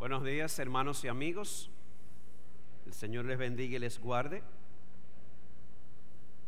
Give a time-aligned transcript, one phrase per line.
[0.00, 1.68] Buenos días, hermanos y amigos.
[2.86, 4.42] El Señor les bendiga y les guarde.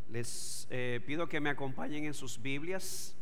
[0.09, 3.15] Les eh, pido que me acompañen en sus Biblias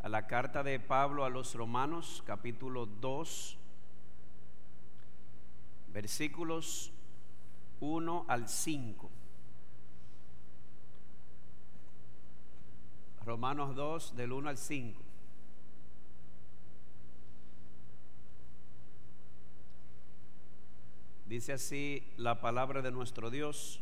[0.00, 3.58] a la carta de Pablo a los Romanos, capítulo 2,
[5.92, 6.90] versículos
[7.80, 9.10] 1 al 5.
[13.26, 15.07] Romanos 2, del 1 al 5.
[21.28, 23.80] Dice así la palabra de nuestro Dios.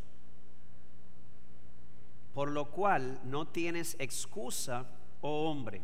[2.35, 4.85] Por lo cual no tienes excusa,
[5.21, 5.81] oh hombre,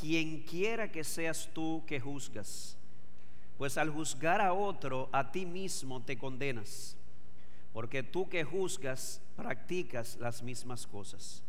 [0.00, 2.78] quien quiera que seas tú que juzgas.
[3.58, 6.96] Pues al juzgar a otro, a ti mismo te condenas,
[7.72, 11.42] porque tú que juzgas practicas las mismas cosas.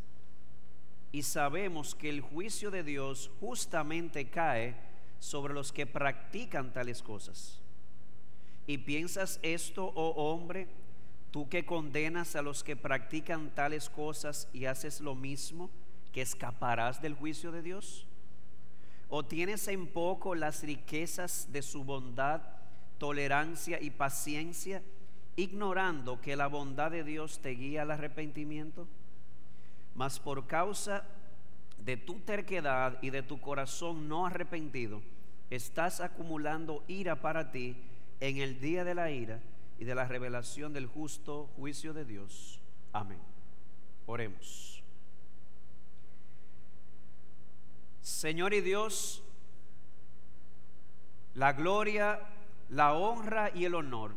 [1.11, 4.75] Y sabemos que el juicio de Dios justamente cae
[5.19, 7.62] sobre los que practican tales cosas.
[8.65, 10.67] ¿Y piensas esto, oh hombre,
[11.31, 15.69] tú que condenas a los que practican tales cosas y haces lo mismo,
[16.13, 18.07] que escaparás del juicio de Dios?
[19.09, 22.41] ¿O tienes en poco las riquezas de su bondad,
[22.97, 24.81] tolerancia y paciencia,
[25.35, 28.87] ignorando que la bondad de Dios te guía al arrepentimiento?
[29.93, 31.03] Mas por causa
[31.79, 35.01] de tu terquedad y de tu corazón no arrepentido,
[35.49, 37.75] estás acumulando ira para ti
[38.23, 39.41] en el día de la ira
[39.77, 42.57] y de la revelación del justo juicio de Dios.
[42.93, 43.19] Amén.
[44.05, 44.81] Oremos.
[48.01, 49.21] Señor y Dios,
[51.33, 52.21] la gloria,
[52.69, 54.15] la honra y el honor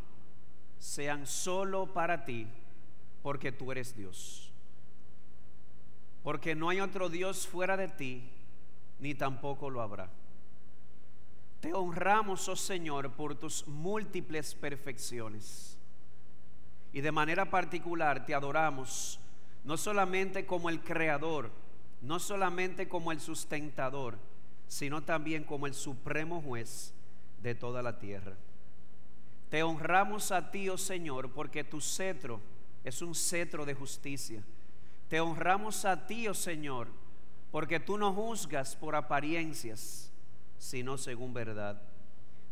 [0.78, 2.46] sean solo para ti,
[3.24, 4.52] porque tú eres Dios.
[6.22, 8.30] Porque no hay otro Dios fuera de ti,
[9.00, 10.08] ni tampoco lo habrá.
[11.60, 15.78] Te honramos, oh Señor, por tus múltiples perfecciones.
[16.92, 19.18] Y de manera particular te adoramos,
[19.64, 21.50] no solamente como el creador,
[22.02, 24.18] no solamente como el sustentador,
[24.68, 26.92] sino también como el supremo juez
[27.42, 28.34] de toda la tierra.
[29.50, 32.40] Te honramos a ti, oh Señor, porque tu cetro
[32.84, 34.42] es un cetro de justicia.
[35.08, 36.88] Te honramos a ti, oh Señor,
[37.50, 40.12] porque tú no juzgas por apariencias
[40.58, 41.80] sino según verdad.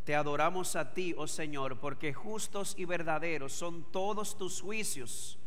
[0.04, 5.38] Te adoramos a ti, oh Señor, porque justos y verdaderos son todos tus juicios.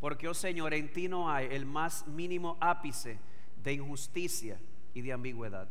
[0.00, 3.18] Porque, oh Señor, en ti no hay el más mínimo ápice
[3.62, 4.58] de injusticia
[4.92, 5.68] y de ambigüedad.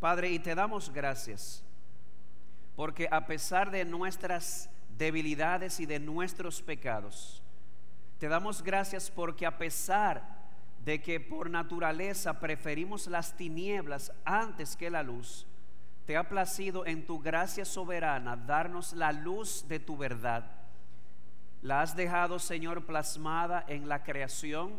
[0.00, 1.64] Padre, y te damos gracias,
[2.76, 7.42] porque a pesar de nuestras debilidades y de nuestros pecados,
[8.18, 10.37] te damos gracias porque a pesar
[10.88, 15.46] de que por naturaleza preferimos las tinieblas antes que la luz,
[16.06, 20.50] te ha placido en tu gracia soberana darnos la luz de tu verdad.
[21.60, 24.78] La has dejado, Señor, plasmada en la creación,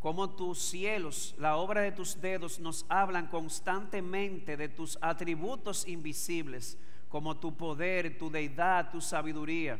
[0.00, 6.78] como tus cielos, la obra de tus dedos, nos hablan constantemente de tus atributos invisibles,
[7.10, 9.78] como tu poder, tu deidad, tu sabiduría.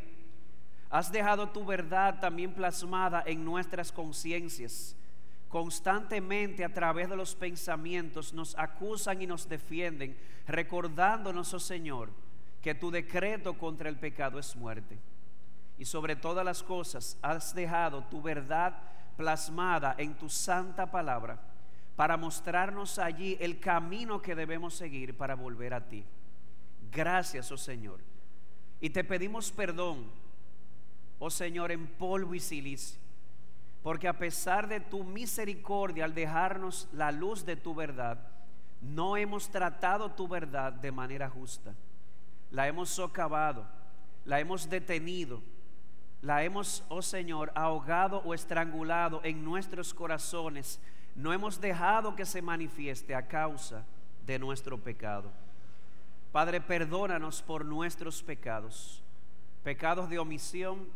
[0.91, 4.95] Has dejado tu verdad también plasmada en nuestras conciencias
[5.53, 12.09] constantemente a través de los pensamientos nos acusan y nos defienden, recordándonos, oh Señor,
[12.63, 14.99] que tu decreto contra el pecado es muerte.
[15.77, 18.79] Y sobre todas las cosas has dejado tu verdad
[19.19, 21.39] plasmada en tu santa palabra
[21.97, 26.03] para mostrarnos allí el camino que debemos seguir para volver a ti.
[26.91, 28.01] Gracias, oh Señor.
[28.81, 30.07] Y te pedimos perdón,
[31.19, 33.03] oh Señor, en polvo y silicio
[33.83, 38.19] porque a pesar de tu misericordia al dejarnos la luz de tu verdad,
[38.81, 41.75] no hemos tratado tu verdad de manera justa.
[42.51, 43.67] La hemos socavado,
[44.25, 45.41] la hemos detenido,
[46.21, 50.81] la hemos, oh Señor, ahogado o estrangulado en nuestros corazones.
[51.17, 53.85] No hemos dejado que se manifieste a causa
[54.27, 55.31] de nuestro pecado.
[56.31, 59.03] Padre, perdónanos por nuestros pecados,
[59.63, 60.89] pecados de omisión,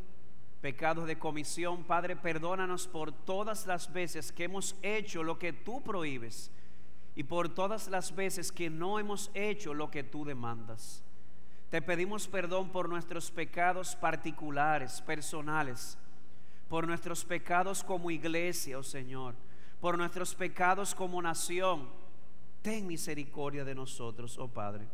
[0.67, 1.85] pecados de comisión.
[1.85, 6.51] Padre, perdónanos por todas las veces que hemos hecho lo que tú prohíbes
[7.15, 11.05] y por todas las veces que no hemos hecho lo que tú demandas.
[11.71, 15.97] Te pedimos perdón por nuestros pecados particulares, personales,
[16.69, 19.37] por nuestros pecados como iglesia, oh Señor,
[19.81, 21.89] por nuestros pecados como nación.
[22.61, 24.89] Ten misericordia de nosotros, oh Padre.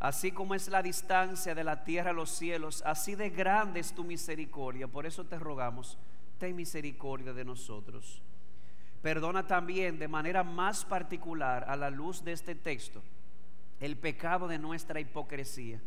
[0.00, 3.92] Así como es la distancia de la tierra a los cielos, así de grande es
[3.92, 4.86] tu misericordia.
[4.86, 5.98] Por eso te rogamos,
[6.38, 8.22] ten misericordia de nosotros.
[9.02, 13.02] Perdona también de manera más particular a la luz de este texto
[13.80, 15.80] el pecado de nuestra hipocresía.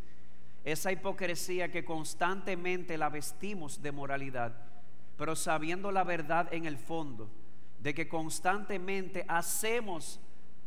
[0.64, 4.54] Esa hipocresía que constantemente la vestimos de moralidad,
[5.18, 7.28] pero sabiendo la verdad en el fondo,
[7.80, 10.20] de que constantemente hacemos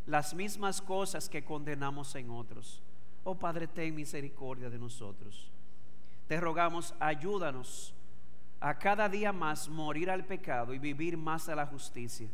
[0.05, 2.83] las mismas cosas que condenamos en otros.
[3.25, 5.49] Oh Padre, ten misericordia de nosotros.
[6.27, 7.93] Te rogamos, ayúdanos
[8.59, 12.29] a cada día más morir al pecado y vivir más a la justicia.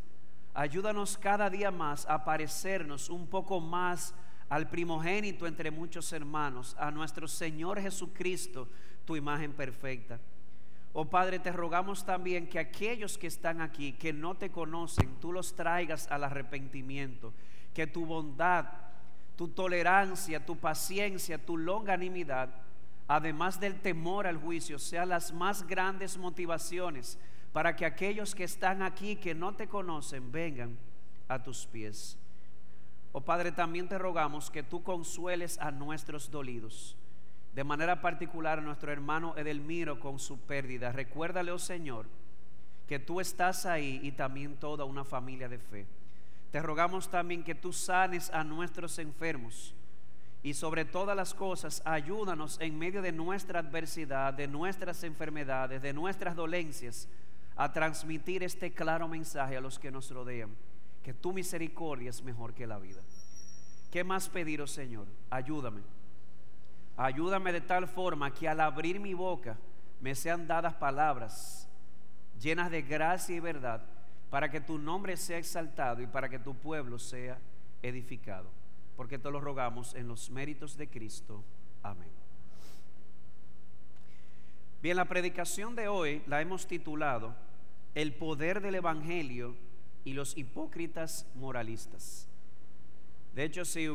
[0.53, 4.13] Ayúdanos cada día más a parecernos un poco más
[4.49, 8.67] al primogénito entre muchos hermanos, a nuestro Señor Jesucristo,
[9.05, 10.19] tu imagen perfecta.
[10.91, 15.31] Oh Padre, te rogamos también que aquellos que están aquí, que no te conocen, tú
[15.31, 17.31] los traigas al arrepentimiento,
[17.73, 18.90] que tu bondad,
[19.41, 22.47] tu tolerancia, tu paciencia, tu longanimidad,
[23.07, 27.17] además del temor al juicio, sean las más grandes motivaciones
[27.51, 30.77] para que aquellos que están aquí, que no te conocen, vengan
[31.27, 32.19] a tus pies.
[33.13, 36.95] Oh Padre, también te rogamos que tú consueles a nuestros dolidos.
[37.55, 40.91] De manera particular a nuestro hermano Edelmiro con su pérdida.
[40.91, 42.05] Recuérdale, oh Señor,
[42.87, 45.87] que tú estás ahí y también toda una familia de fe.
[46.51, 49.73] Te rogamos también que tú sanes a nuestros enfermos
[50.43, 55.93] y sobre todas las cosas ayúdanos en medio de nuestra adversidad, de nuestras enfermedades, de
[55.93, 57.07] nuestras dolencias,
[57.55, 60.49] a transmitir este claro mensaje a los que nos rodean
[61.03, 63.01] que tu misericordia es mejor que la vida.
[63.91, 65.07] ¿Qué más pediros, Señor?
[65.29, 65.81] Ayúdame.
[66.97, 69.57] Ayúdame de tal forma que al abrir mi boca
[69.99, 71.67] me sean dadas palabras
[72.39, 73.83] llenas de gracia y verdad
[74.31, 77.37] para que tu nombre sea exaltado y para que tu pueblo sea
[77.83, 78.49] edificado.
[78.95, 81.43] Porque te lo rogamos en los méritos de Cristo.
[81.83, 82.09] Amén.
[84.81, 87.35] Bien, la predicación de hoy la hemos titulado
[87.93, 89.55] El poder del Evangelio
[90.05, 92.29] y los hipócritas moralistas.
[93.35, 93.87] De hecho, si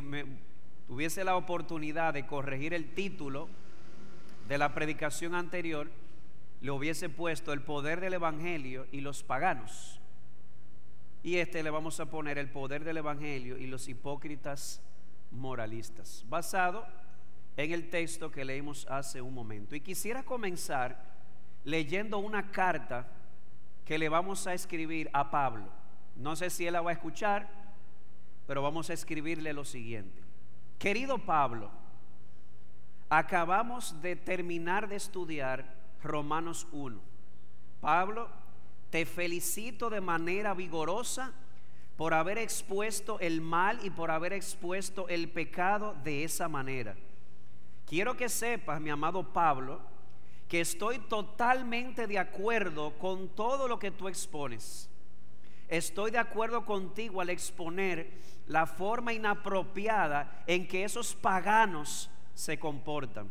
[0.87, 3.49] tuviese la oportunidad de corregir el título
[4.47, 5.89] de la predicación anterior,
[6.61, 9.99] le hubiese puesto el poder del Evangelio y los paganos.
[11.27, 14.81] Y este le vamos a poner el poder del Evangelio y los hipócritas
[15.29, 16.87] moralistas, basado
[17.57, 19.75] en el texto que leímos hace un momento.
[19.75, 21.03] Y quisiera comenzar
[21.65, 23.07] leyendo una carta
[23.83, 25.67] que le vamos a escribir a Pablo.
[26.15, 27.49] No sé si él la va a escuchar,
[28.47, 30.21] pero vamos a escribirle lo siguiente.
[30.79, 31.69] Querido Pablo,
[33.09, 36.97] acabamos de terminar de estudiar Romanos 1.
[37.81, 38.29] Pablo,
[38.89, 41.33] te felicito de manera vigorosa
[41.97, 46.95] por haber expuesto el mal y por haber expuesto el pecado de esa manera.
[47.85, 49.81] Quiero que sepas, mi amado Pablo,
[50.47, 54.89] que estoy totalmente de acuerdo con todo lo que tú expones.
[55.67, 58.11] Estoy de acuerdo contigo al exponer
[58.47, 63.29] la forma inapropiada en que esos paganos se comportan.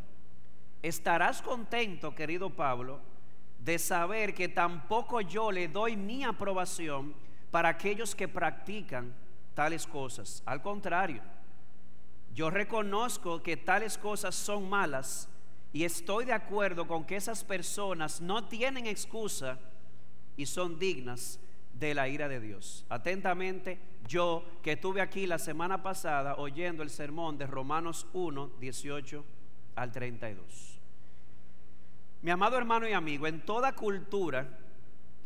[0.82, 3.00] Estarás contento, querido Pablo,
[3.66, 7.12] de saber que tampoco yo le doy mi aprobación
[7.50, 9.12] para aquellos que practican
[9.54, 10.40] tales cosas.
[10.46, 11.20] Al contrario,
[12.32, 15.28] yo reconozco que tales cosas son malas
[15.72, 19.58] y estoy de acuerdo con que esas personas no tienen excusa
[20.36, 21.40] y son dignas
[21.74, 22.86] de la ira de Dios.
[22.88, 29.24] Atentamente, yo que estuve aquí la semana pasada oyendo el sermón de Romanos 1, 18
[29.74, 30.75] al 32.
[32.23, 34.49] Mi amado hermano y amigo, en toda cultura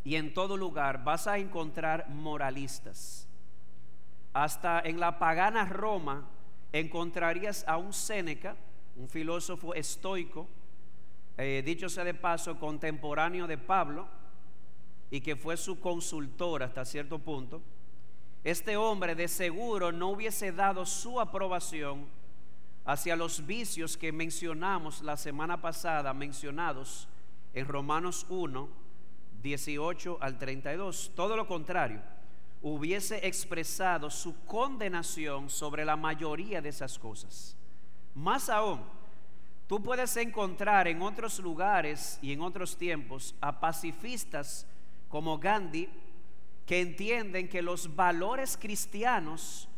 [0.04, 3.26] y en todo lugar vas a encontrar moralistas.
[4.32, 6.28] Hasta en la pagana Roma
[6.72, 8.56] encontrarías a un Séneca,
[8.96, 10.46] un filósofo estoico,
[11.36, 14.06] eh, dicho sea de paso, contemporáneo de Pablo,
[15.10, 17.60] y que fue su consultor hasta cierto punto,
[18.44, 22.06] este hombre de seguro no hubiese dado su aprobación
[22.90, 27.06] hacia los vicios que mencionamos la semana pasada, mencionados
[27.54, 28.68] en Romanos 1,
[29.40, 31.12] 18 al 32.
[31.14, 32.00] Todo lo contrario,
[32.62, 37.56] hubiese expresado su condenación sobre la mayoría de esas cosas.
[38.16, 38.80] Más aún,
[39.68, 44.66] tú puedes encontrar en otros lugares y en otros tiempos a pacifistas
[45.08, 45.88] como Gandhi,
[46.66, 49.68] que entienden que los valores cristianos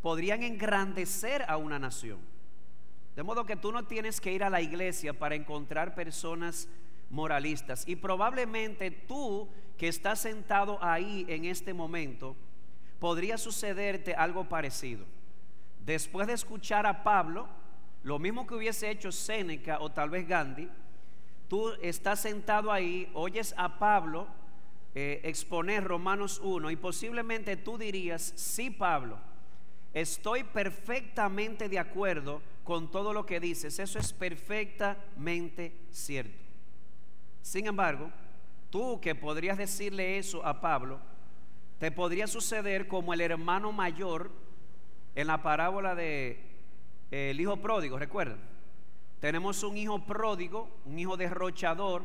[0.00, 2.31] podrían engrandecer a una nación.
[3.16, 6.68] De modo que tú no tienes que ir a la iglesia para encontrar personas
[7.10, 7.86] moralistas.
[7.86, 12.36] Y probablemente tú que estás sentado ahí en este momento,
[12.98, 15.04] podría sucederte algo parecido.
[15.84, 17.48] Después de escuchar a Pablo,
[18.02, 20.68] lo mismo que hubiese hecho Séneca o tal vez Gandhi,
[21.48, 24.28] tú estás sentado ahí, oyes a Pablo
[24.94, 29.18] eh, exponer Romanos 1 y posiblemente tú dirías, sí Pablo,
[29.94, 36.38] estoy perfectamente de acuerdo con todo lo que dices, eso es perfectamente cierto.
[37.42, 38.10] Sin embargo,
[38.70, 41.00] tú que podrías decirle eso a Pablo,
[41.78, 44.30] te podría suceder como el hermano mayor
[45.14, 46.52] en la parábola de
[47.10, 48.38] eh, el hijo pródigo, recuerdan.
[49.20, 52.02] Tenemos un hijo pródigo, un hijo derrochador,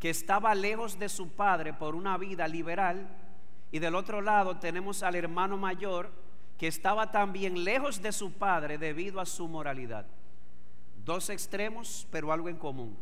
[0.00, 3.08] que estaba lejos de su padre por una vida liberal,
[3.70, 6.10] y del otro lado tenemos al hermano mayor,
[6.62, 10.06] que estaba también lejos de su padre debido a su moralidad.
[11.04, 12.96] Dos extremos, pero algo en común.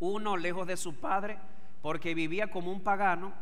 [0.00, 1.38] Uno lejos de su padre
[1.80, 3.34] porque vivía como un pagano,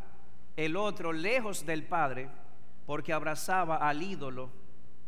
[0.56, 2.28] el otro lejos del padre
[2.84, 4.50] porque abrazaba al ídolo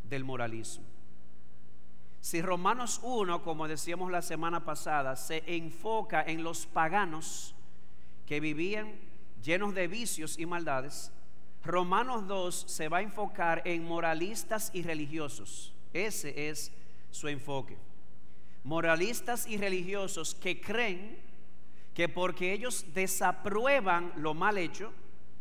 [0.05, 0.87] del moralismo.
[2.23, 7.55] Si Romanos 1, como decíamos la semana pasada, se enfoca en los paganos
[8.25, 8.95] que vivían
[9.43, 11.13] llenos de vicios y maldades,
[11.65, 15.73] Romanos 2 se va a enfocar en moralistas y religiosos.
[15.93, 16.73] Ese es
[17.11, 17.77] su enfoque.
[18.65, 21.19] Moralistas y religiosos que creen
[21.95, 24.93] que porque ellos desaprueban lo mal hecho,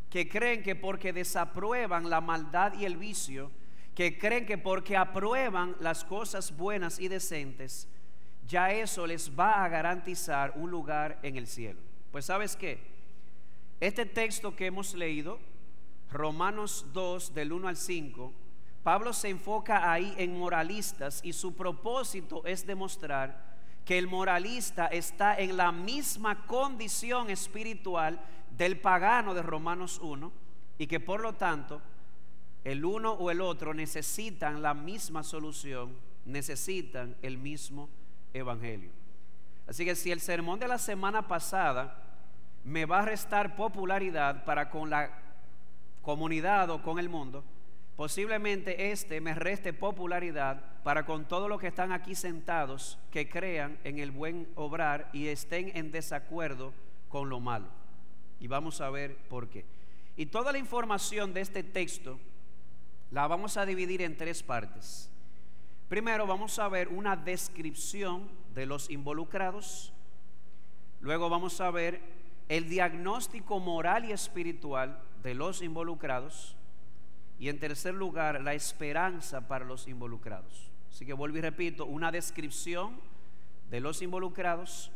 [0.10, 3.50] que creen que porque desaprueban la maldad y el vicio,
[3.96, 7.88] que creen que porque aprueban las cosas buenas y decentes,
[8.48, 11.80] ya eso les va a garantizar un lugar en el cielo.
[12.12, 12.80] Pues sabes qué,
[13.80, 15.40] este texto que hemos leído,
[16.12, 18.34] Romanos 2 del 1 al 5,
[18.84, 23.52] Pablo se enfoca ahí en moralistas y su propósito es demostrar
[23.86, 28.20] que el moralista está en la misma condición espiritual
[28.58, 30.32] del pagano de Romanos 1
[30.78, 31.82] y que por lo tanto
[32.64, 37.90] el uno o el otro necesitan la misma solución, necesitan el mismo
[38.34, 38.92] evangelio.
[39.68, 42.04] Así que si el sermón de la semana pasada
[42.64, 45.10] me va a restar popularidad para con la
[46.02, 47.44] comunidad o con el mundo,
[47.96, 53.78] posiblemente este me reste popularidad para con todos los que están aquí sentados que crean
[53.84, 56.74] en el buen obrar y estén en desacuerdo
[57.10, 57.68] con lo malo.
[58.40, 59.66] Y vamos a ver por qué.
[60.16, 62.20] Y toda la información de este texto
[63.12, 65.12] la vamos a dividir en tres partes.
[65.90, 69.94] Primero vamos a ver una descripción de los involucrados.
[71.02, 72.02] Luego vamos a ver
[72.48, 76.56] el diagnóstico moral y espiritual de los involucrados.
[77.40, 80.70] Y en tercer lugar, la esperanza para los involucrados.
[80.92, 83.00] Así que vuelvo y repito, una descripción
[83.70, 84.92] de los involucrados,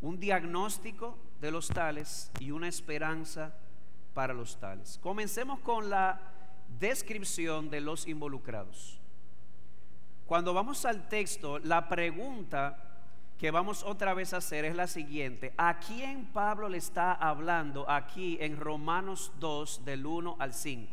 [0.00, 3.54] un diagnóstico de los tales y una esperanza
[4.14, 4.98] para los tales.
[5.02, 6.20] Comencemos con la
[6.80, 8.98] descripción de los involucrados.
[10.26, 12.93] Cuando vamos al texto, la pregunta
[13.44, 15.52] que vamos otra vez a hacer es la siguiente.
[15.58, 20.90] ¿A quién Pablo le está hablando aquí en Romanos 2 del 1 al 5?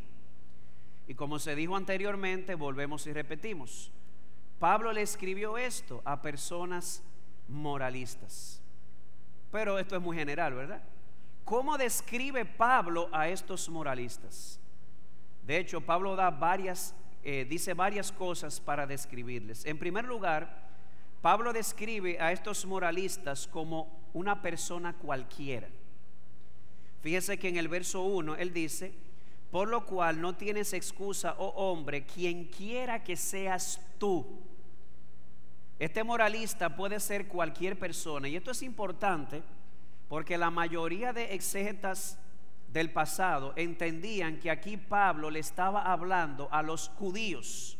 [1.07, 3.89] Y como se dijo anteriormente, volvemos y repetimos.
[4.59, 7.01] Pablo le escribió esto a personas
[7.47, 8.61] moralistas.
[9.49, 10.83] Pero esto es muy general, ¿verdad?
[11.45, 14.59] ¿Cómo describe Pablo a estos moralistas?
[15.47, 19.63] De hecho, Pablo da varias, eh, dice varias cosas para describirles.
[19.63, 20.60] En primer lugar,
[21.21, 25.67] Pablo describe a estos moralistas como una persona cualquiera.
[27.01, 28.93] Fíjese que en el verso 1 él dice,
[29.51, 34.25] por lo cual no tienes excusa, oh hombre, quien quiera que seas tú.
[35.77, 38.27] Este moralista puede ser cualquier persona.
[38.27, 39.41] Y esto es importante
[40.07, 42.19] porque la mayoría de exégetas
[42.71, 47.77] del pasado entendían que aquí Pablo le estaba hablando a los judíos,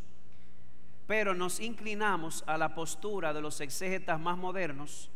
[1.12, 5.12] pero nos inclinamos a la postura de los exégetas más modernos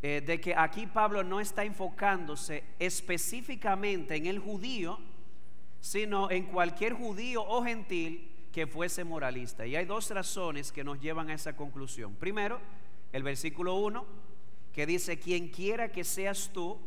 [0.00, 4.98] eh, de que aquí Pablo no está enfocándose específicamente en el judío,
[5.82, 9.66] sino en cualquier judío o gentil que fuese moralista.
[9.66, 12.14] Y hay dos razones que nos llevan a esa conclusión.
[12.14, 12.58] Primero,
[13.12, 14.02] el versículo 1,
[14.72, 16.78] que dice, quien quiera que seas tú,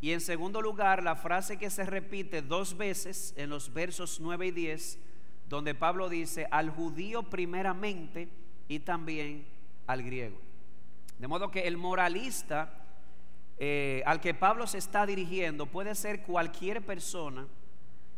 [0.00, 4.46] y en segundo lugar, la frase que se repite dos veces en los versos 9
[4.46, 4.98] y 10,
[5.48, 8.28] donde Pablo dice al judío primeramente
[8.68, 9.46] y también
[9.86, 10.38] al griego.
[11.18, 12.78] De modo que el moralista
[13.60, 17.46] eh, al que Pablo se está dirigiendo puede ser cualquier persona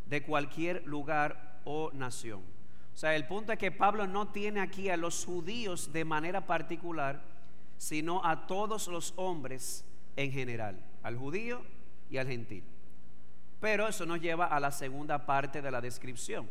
[0.06, 2.42] de cualquier lugar o nación.
[2.94, 6.46] O sea, el punto es que Pablo no tiene aquí a los judíos de manera
[6.46, 7.22] particular,
[7.78, 11.62] sino a todos los hombres en general al judío
[12.10, 12.62] y al gentil.
[13.60, 16.48] Pero eso nos lleva a la segunda parte de la descripción.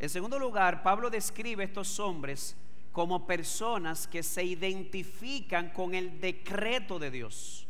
[0.00, 2.56] En segundo lugar, Pablo describe a estos hombres
[2.90, 7.66] como personas que se identifican con el decreto de Dios.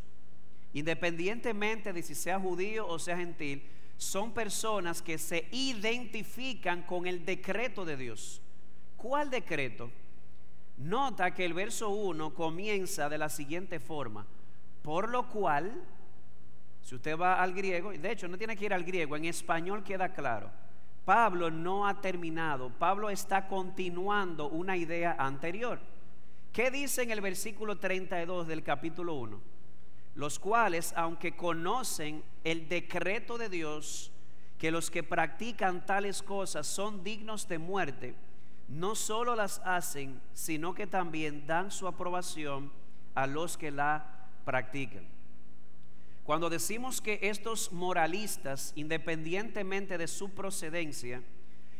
[0.72, 3.64] Independientemente de si sea judío o sea gentil,
[3.96, 8.40] son personas que se identifican con el decreto de Dios.
[8.96, 9.90] ¿Cuál decreto?
[10.78, 14.24] Nota que el verso 1 comienza de la siguiente forma,
[14.82, 15.82] por lo cual,
[16.82, 19.82] si usted va al griego, de hecho no tiene que ir al griego, en español
[19.82, 20.50] queda claro,
[21.04, 25.80] Pablo no ha terminado, Pablo está continuando una idea anterior.
[26.52, 29.40] ¿Qué dice en el versículo 32 del capítulo 1?
[30.16, 34.12] Los cuales, aunque conocen el decreto de Dios,
[34.58, 38.14] que los que practican tales cosas son dignos de muerte,
[38.68, 42.70] no solo las hacen, sino que también dan su aprobación
[43.14, 45.04] a los que la practican.
[46.30, 51.24] Cuando decimos que estos moralistas, independientemente de su procedencia,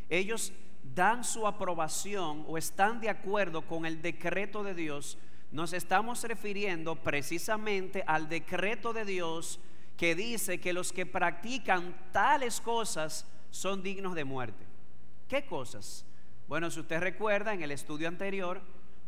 [0.09, 0.53] ellos
[0.93, 5.19] dan su aprobación o están de acuerdo con el decreto de Dios,
[5.53, 9.61] nos estamos refiriendo precisamente al decreto de Dios
[9.97, 14.65] que dice que los que practican tales cosas son dignos de muerte.
[15.29, 16.05] ¿Qué cosas?
[16.49, 18.61] Bueno, si usted recuerda en el estudio anterior,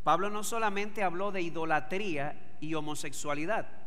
[0.05, 3.82] Pablo no solamente habló de idolatría y homosexualidad,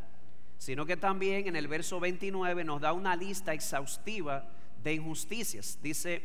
[0.57, 4.47] sino que también en el verso 29 nos da una lista exhaustiva
[4.83, 5.79] de injusticias.
[5.81, 6.21] Dice,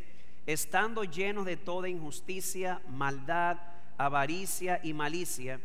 [0.46, 3.58] estando llenos de toda injusticia, maldad,
[3.98, 5.60] avaricia y malicia,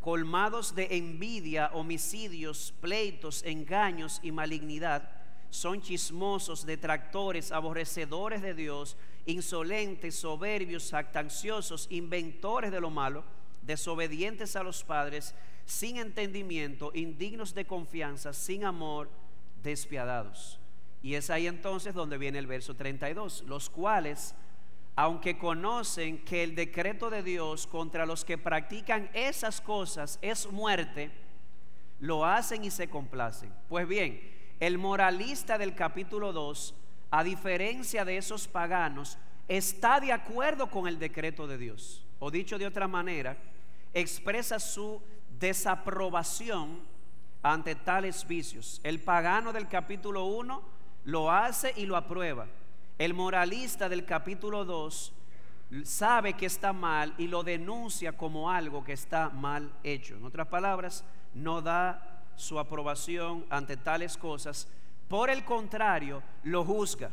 [0.00, 5.10] colmados de envidia, homicidios, pleitos, engaños y malignidad,
[5.50, 8.96] son chismosos, detractores, aborrecedores de Dios,
[9.26, 13.24] insolentes, soberbios, actanciosos, inventores de lo malo,
[13.62, 15.34] desobedientes a los padres,
[15.68, 19.08] sin entendimiento, indignos de confianza, sin amor,
[19.62, 20.58] despiadados.
[21.02, 24.34] Y es ahí entonces donde viene el verso 32, los cuales,
[24.96, 31.10] aunque conocen que el decreto de Dios contra los que practican esas cosas es muerte,
[32.00, 33.52] lo hacen y se complacen.
[33.68, 34.20] Pues bien,
[34.58, 36.74] el moralista del capítulo 2
[37.10, 42.04] a diferencia de esos paganos, está de acuerdo con el decreto de Dios.
[42.18, 43.36] O dicho de otra manera,
[43.94, 45.00] expresa su
[45.38, 46.80] desaprobación
[47.42, 48.80] ante tales vicios.
[48.82, 50.62] El pagano del capítulo 1
[51.04, 52.46] lo hace y lo aprueba.
[52.98, 55.12] El moralista del capítulo 2
[55.84, 60.16] sabe que está mal y lo denuncia como algo que está mal hecho.
[60.16, 64.68] En otras palabras, no da su aprobación ante tales cosas
[65.08, 67.10] por el contrario, lo juzga.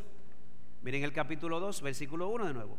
[0.82, 2.78] Miren el capítulo 2, versículo 1 de nuevo.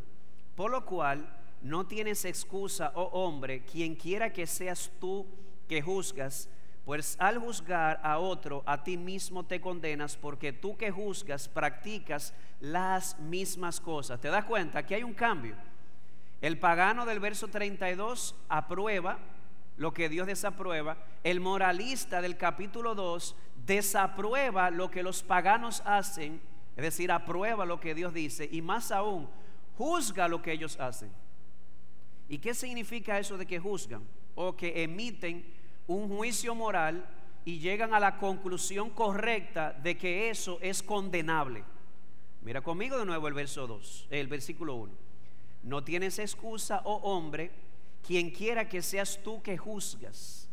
[0.55, 1.27] Por lo cual
[1.61, 5.25] no tienes excusa, oh hombre, quien quiera que seas tú
[5.67, 6.49] que juzgas,
[6.85, 12.33] pues al juzgar a otro, a ti mismo te condenas, porque tú que juzgas practicas
[12.61, 14.21] las mismas cosas.
[14.21, 14.79] ¿Te das cuenta?
[14.79, 15.55] Aquí hay un cambio.
[16.39, 19.19] El pagano del verso 32 aprueba
[19.75, 20.97] lo que Dios desaprueba.
[21.23, 26.39] El moralista del capítulo 2 desaprueba lo que los paganos hacen,
[26.75, 29.27] es decir, aprueba lo que Dios dice y más aún,
[29.77, 31.11] juzga lo que ellos hacen.
[32.29, 34.03] ¿Y qué significa eso de que juzgan?
[34.35, 35.45] O que emiten
[35.87, 37.05] un juicio moral
[37.45, 41.63] y llegan a la conclusión correcta de que eso es condenable.
[42.41, 44.93] Mira conmigo de nuevo el verso 2, el versículo 1.
[45.63, 47.51] No tienes excusa, oh hombre,
[48.05, 50.47] quien quiera que seas tú que juzgas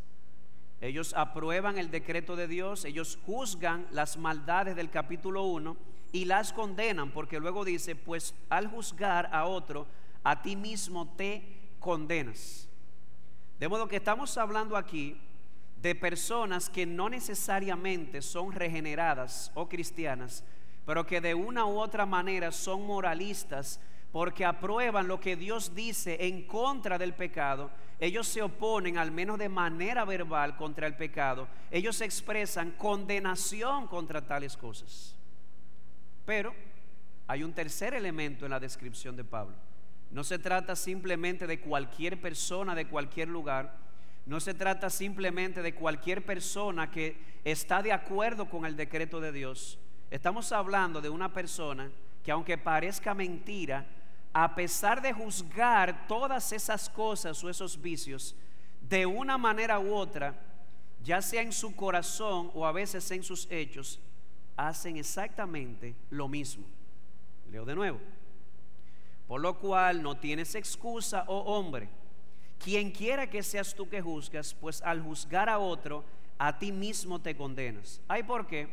[0.85, 5.77] ellos aprueban el decreto de Dios, ellos juzgan las maldades del capítulo 1
[6.13, 9.87] y las condenan, porque luego dice, pues al juzgar a otro,
[10.23, 11.54] a ti mismo te
[11.85, 12.67] condenas.
[13.61, 15.21] De modo que estamos hablando aquí
[15.83, 20.43] de personas que no necesariamente son regeneradas o cristianas,
[20.87, 23.79] pero que de una u otra manera son moralistas
[24.13, 27.71] porque aprueban lo que Dios dice en contra del pecado,
[28.01, 31.49] ellos se oponen, al menos de manera verbal, contra el pecado.
[31.71, 35.15] Ellos expresan condenación contra tales cosas.
[36.25, 36.55] Pero
[37.27, 39.74] hay un tercer elemento en la descripción de Pablo.
[40.15, 43.77] No se trata simplemente de cualquier persona de cualquier lugar.
[44.27, 49.33] No se trata simplemente de cualquier persona que está de acuerdo con el decreto de
[49.33, 49.77] Dios.
[50.13, 51.91] Estamos hablando de una persona
[52.23, 53.89] que aunque parezca mentira,
[54.33, 58.37] a pesar de juzgar todas esas cosas o esos vicios,
[58.83, 60.41] de una manera u otra,
[61.03, 63.99] ya sea en su corazón o a veces en sus hechos,
[64.57, 66.65] hacen exactamente lo mismo.
[67.51, 67.99] Leo de nuevo.
[69.27, 71.89] Por lo cual no tienes excusa, oh hombre,
[72.59, 76.05] quien quiera que seas tú que juzgas, pues al juzgar a otro,
[76.39, 78.01] a ti mismo te condenas.
[78.09, 78.69] ¿Hay por qué?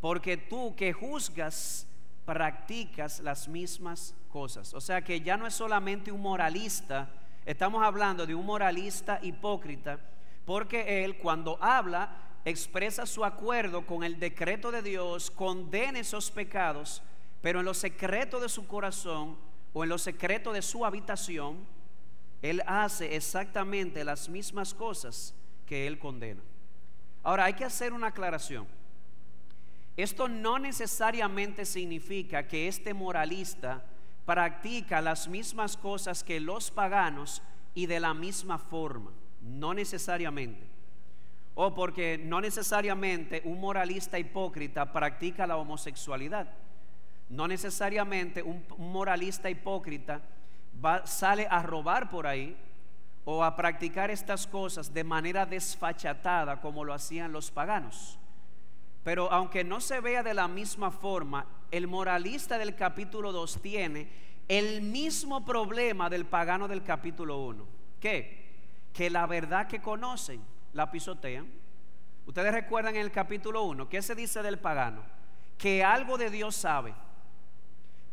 [0.00, 1.86] Porque tú que juzgas,
[2.24, 4.74] practicas las mismas cosas.
[4.74, 7.10] O sea que ya no es solamente un moralista,
[7.44, 9.98] estamos hablando de un moralista hipócrita,
[10.44, 17.02] porque él cuando habla expresa su acuerdo con el decreto de Dios, condena esos pecados,
[17.40, 19.36] pero en lo secreto de su corazón
[19.72, 21.66] o en lo secreto de su habitación,
[22.42, 25.34] él hace exactamente las mismas cosas
[25.66, 26.42] que él condena.
[27.22, 28.66] Ahora, hay que hacer una aclaración.
[29.96, 33.84] Esto no necesariamente significa que este moralista
[34.24, 37.42] practica las mismas cosas que los paganos
[37.74, 39.12] y de la misma forma.
[39.40, 40.66] No necesariamente.
[41.54, 46.48] O porque no necesariamente un moralista hipócrita practica la homosexualidad.
[47.32, 50.20] No necesariamente un, moralista hipócrita
[51.04, 52.54] sale a robar por ahí
[53.24, 58.18] o a practicar estas cosas de manera desfachatada como lo hacían los paganos.
[59.02, 64.10] Pero aunque no se vea de la misma forma, el moralista del capítulo 2 tiene
[64.46, 67.66] el mismo problema del pagano del capítulo 1.
[67.98, 68.90] ¿Qué?
[68.92, 70.42] Que la verdad que conocen
[70.74, 71.50] la pisotean.
[72.26, 75.02] Ustedes recuerdan en el capítulo 1, ¿qué se dice del pagano?
[75.56, 76.92] Que algo de Dios sabe.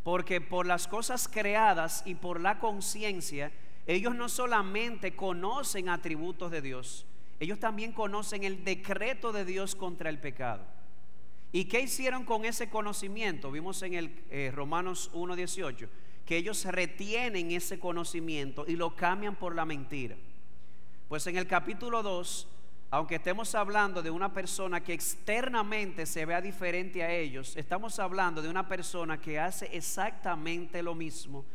[0.04, 3.52] Porque por las cosas creadas y por la conciencia,
[3.86, 7.06] ellos no solamente conocen atributos de Dios,
[7.40, 10.64] ellos también conocen el decreto de Dios contra el pecado.
[11.52, 13.52] ¿Y qué hicieron con ese conocimiento?
[13.52, 15.88] Vimos en el eh, Romanos 1.18
[16.30, 20.16] que ellos retienen ese conocimiento y lo cambian por la mentira.
[21.08, 22.48] Pues en el capítulo 2,
[22.92, 28.42] aunque estemos hablando de una persona que externamente se vea diferente a ellos, estamos hablando
[28.42, 31.46] de una persona que hace exactamente lo mismo,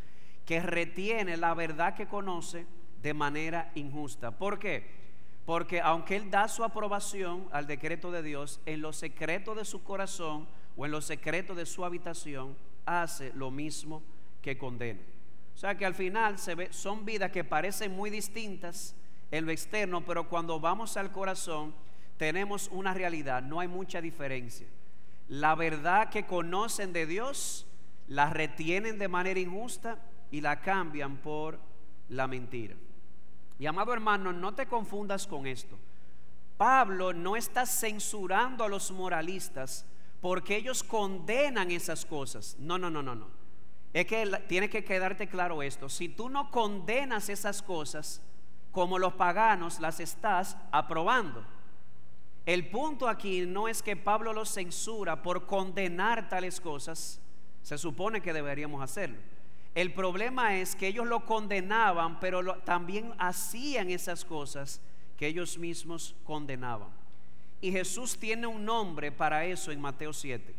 [0.44, 2.66] que retiene la verdad que conoce
[3.02, 4.30] de manera injusta.
[4.30, 5.02] ¿Por qué?
[5.44, 9.82] Porque aunque Él da su aprobación al decreto de Dios, en lo secreto de su
[9.82, 14.02] corazón o en lo secreto de su habitación, hace lo mismo
[14.40, 15.00] que condena.
[15.54, 18.94] O sea que al final se ve, son vidas que parecen muy distintas
[19.36, 21.74] en lo externo, pero cuando vamos al corazón
[22.16, 24.68] tenemos una realidad, no hay mucha diferencia.
[25.26, 27.66] La verdad que conocen de Dios
[28.06, 29.98] la retienen de manera injusta
[30.30, 31.58] y la cambian por
[32.10, 32.76] la mentira.
[33.58, 35.76] Y amado hermano, no te confundas con esto.
[36.56, 39.84] Pablo no está censurando a los moralistas
[40.20, 42.56] porque ellos condenan esas cosas.
[42.60, 43.26] No, no, no, no, no.
[43.92, 45.88] Es que tiene que quedarte claro esto.
[45.88, 48.22] Si tú no condenas esas cosas,
[48.74, 51.44] como los paganos las estás aprobando.
[52.44, 57.20] El punto aquí no es que Pablo los censura por condenar tales cosas.
[57.62, 59.16] Se supone que deberíamos hacerlo.
[59.74, 64.80] El problema es que ellos lo condenaban, pero también hacían esas cosas
[65.16, 66.88] que ellos mismos condenaban.
[67.60, 70.54] Y Jesús tiene un nombre para eso en Mateo 7.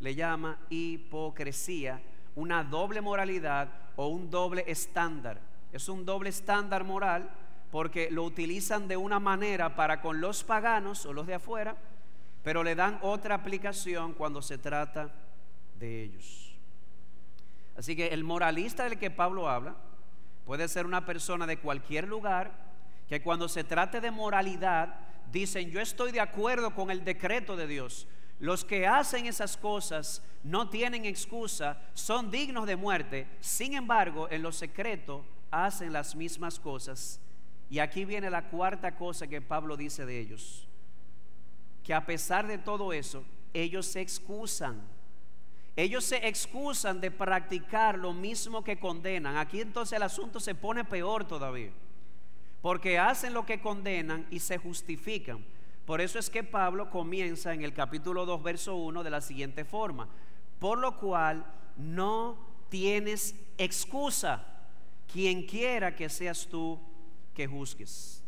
[0.00, 2.02] Le llama hipocresía,
[2.34, 5.38] una doble moralidad o un doble estándar.
[5.70, 7.30] Es un doble estándar moral
[7.72, 11.74] porque lo utilizan de una manera para con los paganos o los de afuera,
[12.44, 15.10] pero le dan otra aplicación cuando se trata
[15.78, 16.54] de ellos.
[17.74, 19.74] Así que el moralista del que Pablo habla
[20.44, 22.52] puede ser una persona de cualquier lugar
[23.08, 24.94] que cuando se trate de moralidad
[25.30, 28.06] dicen yo estoy de acuerdo con el decreto de Dios.
[28.38, 33.28] Los que hacen esas cosas no tienen excusa, son dignos de muerte.
[33.40, 37.18] Sin embargo, en lo secreto hacen las mismas cosas.
[37.72, 40.68] Y aquí viene la cuarta cosa que Pablo dice de ellos.
[41.82, 44.80] Que a pesar de todo eso, ellos se excusan
[45.74, 49.36] ellos se excusan de practicar lo mismo que condenan.
[49.36, 51.70] Aquí entonces el asunto se pone peor todavía.
[52.60, 55.44] Porque hacen lo que condenan y se justifican.
[55.86, 59.64] Por eso es que Pablo comienza en el capítulo 2, verso 1 de la siguiente
[59.64, 60.08] forma.
[60.58, 61.44] Por lo cual
[61.76, 62.36] no
[62.68, 64.44] tienes excusa,
[65.10, 66.78] quien quiera que seas tú
[67.34, 68.22] que juzgues.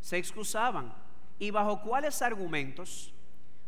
[0.00, 0.92] Se excusaban.
[1.38, 3.12] ¿Y bajo cuáles argumentos?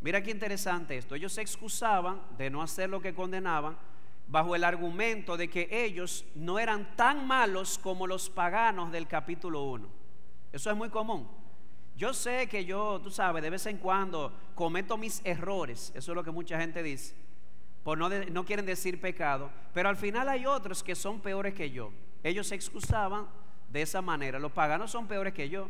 [0.01, 1.15] Mira qué interesante esto.
[1.15, 3.77] Ellos se excusaban de no hacer lo que condenaban
[4.29, 9.63] bajo el argumento de que ellos no eran tan malos como los paganos del capítulo
[9.65, 9.89] 1.
[10.53, 11.29] Eso es muy común.
[11.97, 15.93] Yo sé que yo, tú sabes, de vez en cuando cometo mis errores.
[15.95, 17.15] Eso es lo que mucha gente dice.
[17.83, 19.51] Por no, no quieren decir pecado.
[19.73, 21.91] Pero al final hay otros que son peores que yo.
[22.23, 23.27] Ellos se excusaban
[23.77, 24.39] de esa manera.
[24.39, 25.69] Los paganos son peores que yo.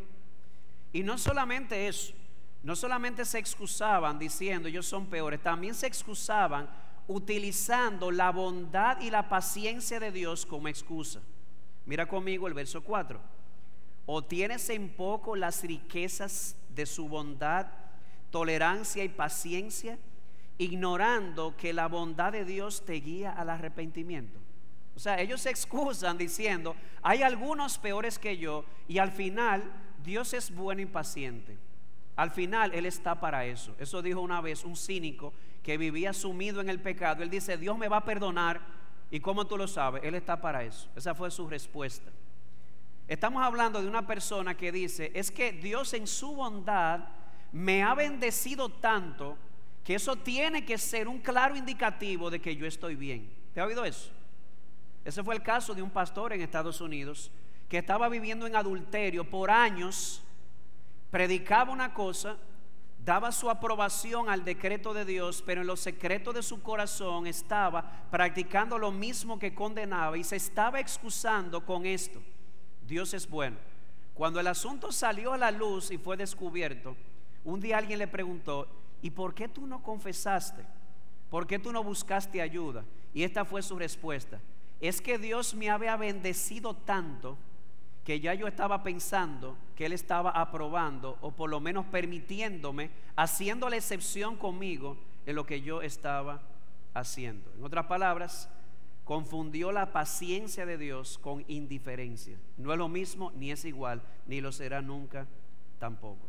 [0.92, 2.14] Y no solamente eso
[2.66, 6.68] no solamente se excusaban diciendo ellos son peores, también se excusaban
[7.06, 11.20] utilizando la bondad y la paciencia de Dios como excusa.
[11.84, 13.20] Mira conmigo el verso 4.
[14.06, 17.68] O tienes en poco las riquezas de su bondad,
[18.32, 19.96] tolerancia y paciencia,
[20.58, 24.40] ignorando que la bondad de Dios te guía al arrepentimiento.
[24.96, 29.70] O sea, ellos se excusan diciendo, hay algunos peores que yo y al final
[30.02, 31.58] Dios es bueno y paciente.
[32.16, 33.76] Al final Él está para eso.
[33.78, 37.22] Eso dijo una vez un cínico que vivía sumido en el pecado.
[37.22, 38.60] Él dice, Dios me va a perdonar.
[39.10, 40.02] ¿Y cómo tú lo sabes?
[40.02, 40.88] Él está para eso.
[40.96, 42.10] Esa fue su respuesta.
[43.06, 47.00] Estamos hablando de una persona que dice, es que Dios en su bondad
[47.52, 49.36] me ha bendecido tanto
[49.84, 53.30] que eso tiene que ser un claro indicativo de que yo estoy bien.
[53.52, 54.15] ¿Te ha oído eso?
[55.06, 57.30] Ese fue el caso de un pastor en Estados Unidos
[57.68, 60.20] que estaba viviendo en adulterio por años,
[61.12, 62.36] predicaba una cosa,
[63.04, 68.08] daba su aprobación al decreto de Dios, pero en los secretos de su corazón estaba
[68.10, 72.20] practicando lo mismo que condenaba y se estaba excusando con esto.
[72.84, 73.58] Dios es bueno.
[74.12, 76.96] Cuando el asunto salió a la luz y fue descubierto,
[77.44, 78.66] un día alguien le preguntó,
[79.02, 80.64] ¿y por qué tú no confesaste?
[81.30, 82.84] ¿Por qué tú no buscaste ayuda?
[83.14, 84.40] Y esta fue su respuesta.
[84.80, 87.38] Es que Dios me había bendecido tanto
[88.04, 93.68] que ya yo estaba pensando que Él estaba aprobando o por lo menos permitiéndome, haciendo
[93.68, 96.40] la excepción conmigo en lo que yo estaba
[96.94, 97.52] haciendo.
[97.58, 98.48] En otras palabras,
[99.04, 102.38] confundió la paciencia de Dios con indiferencia.
[102.56, 105.26] No es lo mismo, ni es igual, ni lo será nunca
[105.78, 106.26] tampoco.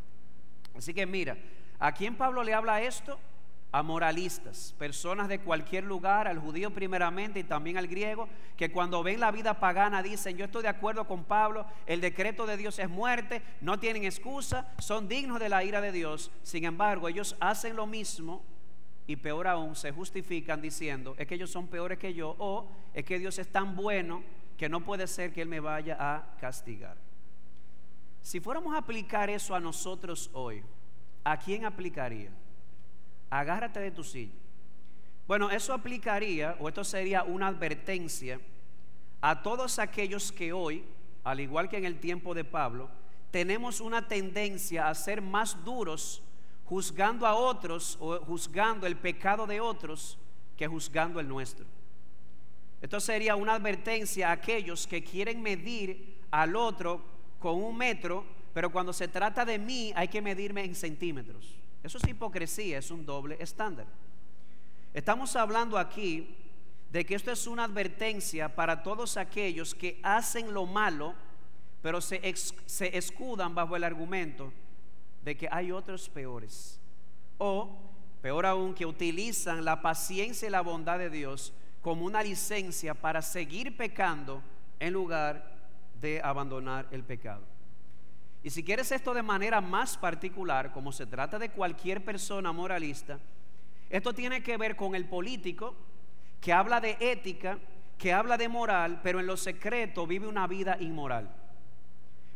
[0.75, 1.37] Así que mira,
[1.79, 3.19] ¿a quién Pablo le habla esto?
[3.77, 9.03] A moralistas, personas de cualquier lugar, al judío primeramente y también al griego, que cuando
[9.03, 12.79] ven la vida pagana dicen, yo estoy de acuerdo con Pablo, el decreto de Dios
[12.79, 16.31] es muerte, no tienen excusa, son dignos de la ira de Dios.
[16.41, 18.41] Sin embargo, ellos hacen lo mismo
[19.05, 23.05] y peor aún se justifican diciendo, es que ellos son peores que yo o es
[23.05, 24.23] que Dios es tan bueno
[24.57, 26.97] que no puede ser que Él me vaya a castigar.
[28.23, 30.63] Si fuéramos a aplicar eso a nosotros hoy,
[31.23, 32.31] ¿a quién aplicaría?
[33.29, 34.33] Agárrate de tu silla.
[35.27, 38.39] Bueno, eso aplicaría, o esto sería una advertencia
[39.19, 40.85] a todos aquellos que hoy,
[41.23, 42.89] al igual que en el tiempo de Pablo,
[43.31, 46.23] tenemos una tendencia a ser más duros
[46.65, 50.17] juzgando a otros o juzgando el pecado de otros
[50.55, 51.65] que juzgando el nuestro.
[52.81, 57.01] Esto sería una advertencia a aquellos que quieren medir al otro
[57.39, 61.55] con un metro, pero cuando se trata de mí hay que medirme en centímetros.
[61.87, 63.85] Eso es hipocresía, es un doble estándar.
[64.93, 66.35] Estamos hablando aquí
[66.91, 71.15] de que esto es una advertencia para todos aquellos que hacen lo malo,
[71.81, 72.21] pero se,
[72.65, 74.51] se escudan bajo el argumento
[75.23, 76.77] de que hay otros peores.
[77.37, 77.69] O,
[78.21, 83.21] peor aún, que utilizan la paciencia y la bondad de Dios como una licencia para
[83.21, 84.43] seguir pecando
[84.81, 85.55] en lugar
[86.01, 87.43] de abandonar el pecado.
[88.47, 93.19] Y si quieres esto de manera más particular, como se trata de cualquier persona moralista,
[93.89, 95.75] esto tiene que ver con el político
[96.39, 97.59] que habla de ética,
[97.97, 101.29] que habla de moral, pero en lo secreto vive una vida inmoral.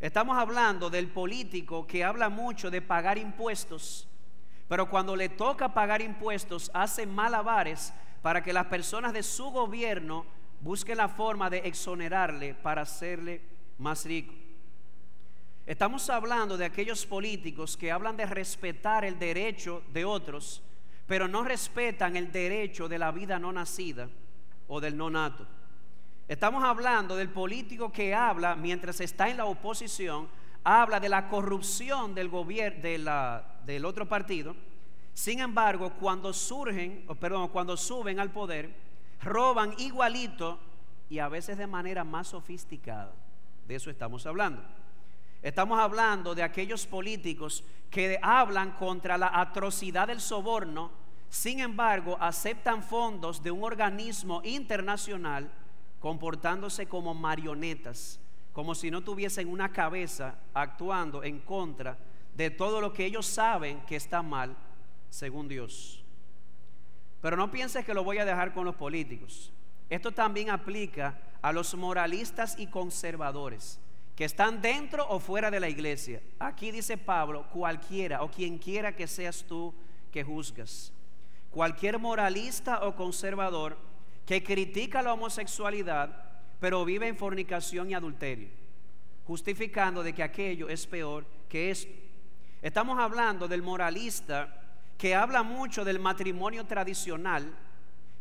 [0.02, 4.06] Estamos hablando del político que habla mucho de pagar impuestos,
[4.68, 10.26] pero cuando le toca pagar impuestos hace malabares para que las personas de su gobierno
[10.60, 13.42] busquen la forma de exonerarle para hacerle
[13.78, 14.51] más rico.
[15.72, 20.62] Estamos hablando de aquellos políticos que hablan de respetar el derecho de otros,
[21.08, 24.10] pero no respetan el derecho de la vida no nacida
[24.68, 25.48] o del no nato.
[26.28, 30.28] Estamos hablando del político que habla mientras está en la oposición,
[30.66, 34.54] habla de la corrupción del gobierno de del otro partido.
[35.14, 38.76] Sin embargo, cuando surgen, perdón, cuando suben al poder,
[39.22, 40.60] roban igualito
[41.10, 43.14] y a veces de manera más sofisticada.
[43.66, 44.81] De eso estamos hablando.
[45.42, 50.92] Estamos hablando de aquellos políticos que hablan contra la atrocidad del soborno,
[51.30, 55.52] sin embargo, aceptan fondos de un organismo internacional
[56.00, 58.20] comportándose como marionetas,
[58.54, 61.98] como si no tuviesen una cabeza actuando en contra
[62.36, 64.56] de todo lo que ellos saben que está mal,
[65.10, 66.04] según Dios.
[67.20, 69.52] Pero no pienses que lo voy a dejar con los políticos.
[69.90, 73.80] Esto también aplica a los moralistas y conservadores
[74.16, 76.22] que están dentro o fuera de la iglesia.
[76.40, 79.74] Aquí dice Pablo, cualquiera o quien quiera que seas tú
[80.12, 80.92] que juzgas.
[81.50, 83.78] Cualquier moralista o conservador
[84.26, 86.10] que critica la homosexualidad,
[86.60, 88.50] pero vive en fornicación y adulterio,
[89.26, 91.92] justificando de que aquello es peor que esto.
[92.62, 94.62] Estamos hablando del moralista
[94.98, 97.52] que habla mucho del matrimonio tradicional,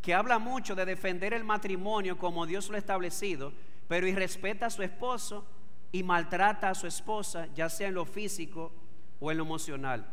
[0.01, 3.53] que habla mucho de defender el matrimonio como Dios lo ha establecido,
[3.87, 5.45] pero irrespeta a su esposo
[5.93, 8.73] y maltrata a su esposa, ya sea en lo físico
[9.19, 10.07] o en lo emocional.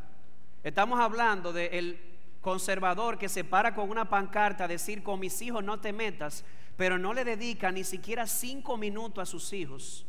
[0.64, 2.00] Estamos hablando del
[2.42, 6.44] conservador que se para con una pancarta a decir con mis hijos no te metas,
[6.76, 10.06] pero no le dedica ni siquiera cinco minutos a sus hijos,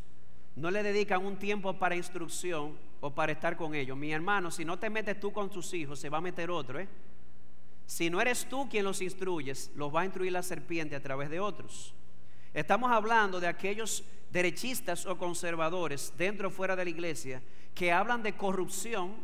[0.57, 3.97] no le dedican un tiempo para instrucción o para estar con ellos.
[3.97, 6.81] Mi hermano, si no te metes tú con tus hijos, se va a meter otro.
[6.81, 6.89] ¿eh?
[7.87, 11.31] Si no eres tú quien los instruyes, los va a instruir la serpiente a través
[11.31, 11.95] de otros.
[12.55, 17.43] Estamos hablando de aquellos derechistas o conservadores dentro o fuera de la iglesia
[17.75, 19.15] que hablan de corrupción,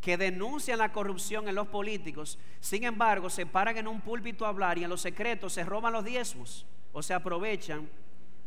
[0.00, 4.48] que denuncian la corrupción en los políticos, sin embargo se paran en un púlpito a
[4.48, 7.88] hablar y en los secretos se roban los diezmos o se aprovechan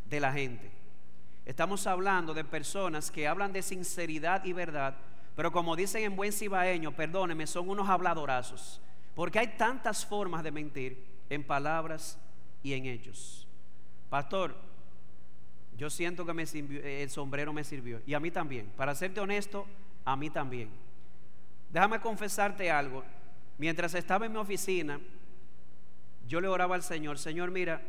[0.10, 0.72] de la gente.
[1.46, 4.96] Estamos hablando de personas que hablan de sinceridad y verdad,
[5.36, 8.80] pero como dicen en buen cibaeño, perdónenme, son unos habladorazos,
[9.14, 12.18] porque hay tantas formas de mentir en palabras
[12.62, 13.43] y en hechos.
[14.14, 14.54] Pastor,
[15.76, 18.72] yo siento que me el sombrero me sirvió, y a mí también.
[18.78, 19.66] Para serte honesto,
[20.06, 20.70] a mí también.
[21.72, 23.04] Déjame confesarte algo.
[23.58, 25.00] Mientras estaba en mi oficina,
[26.28, 27.82] yo le oraba al Señor, Señor, mira,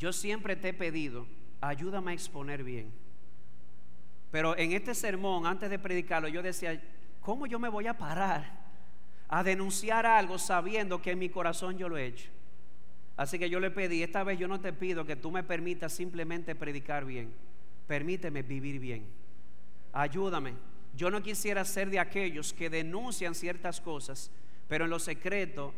[0.00, 1.28] yo siempre te he pedido,
[1.60, 2.90] ayúdame a exponer bien.
[4.32, 6.82] Pero en este sermón, antes de predicarlo, yo decía,
[7.20, 8.50] ¿cómo yo me voy a parar
[9.28, 12.30] a denunciar algo sabiendo que en mi corazón yo lo he hecho?
[13.20, 15.92] Así que yo le pedí, esta vez yo no te pido que tú me permitas
[15.92, 17.30] simplemente predicar bien,
[17.86, 19.04] permíteme vivir bien.
[19.92, 20.54] Ayúdame.
[20.96, 24.30] Yo no quisiera ser de aquellos que denuncian ciertas cosas,
[24.68, 25.74] pero en lo secreto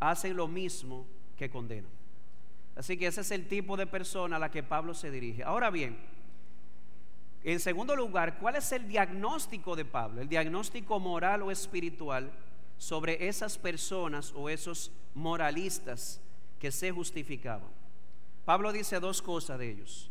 [0.00, 1.04] hacen lo mismo
[1.36, 1.90] que condenan.
[2.76, 5.44] Así que ese es el tipo de persona a la que Pablo se dirige.
[5.44, 5.98] Ahora bien,
[7.44, 10.22] en segundo lugar, ¿cuál es el diagnóstico de Pablo?
[10.22, 12.32] El diagnóstico moral o espiritual
[12.78, 16.22] sobre esas personas o esos moralistas
[16.58, 17.70] que se justificaban.
[18.44, 20.10] Pablo dice dos cosas de ellos.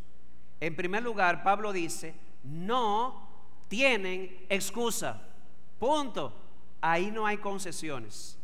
[0.60, 3.30] En primer lugar, Pablo dice, no
[3.68, 5.22] tienen excusa.
[5.80, 6.34] Punto.
[6.82, 8.38] Ahí no hay concesiones.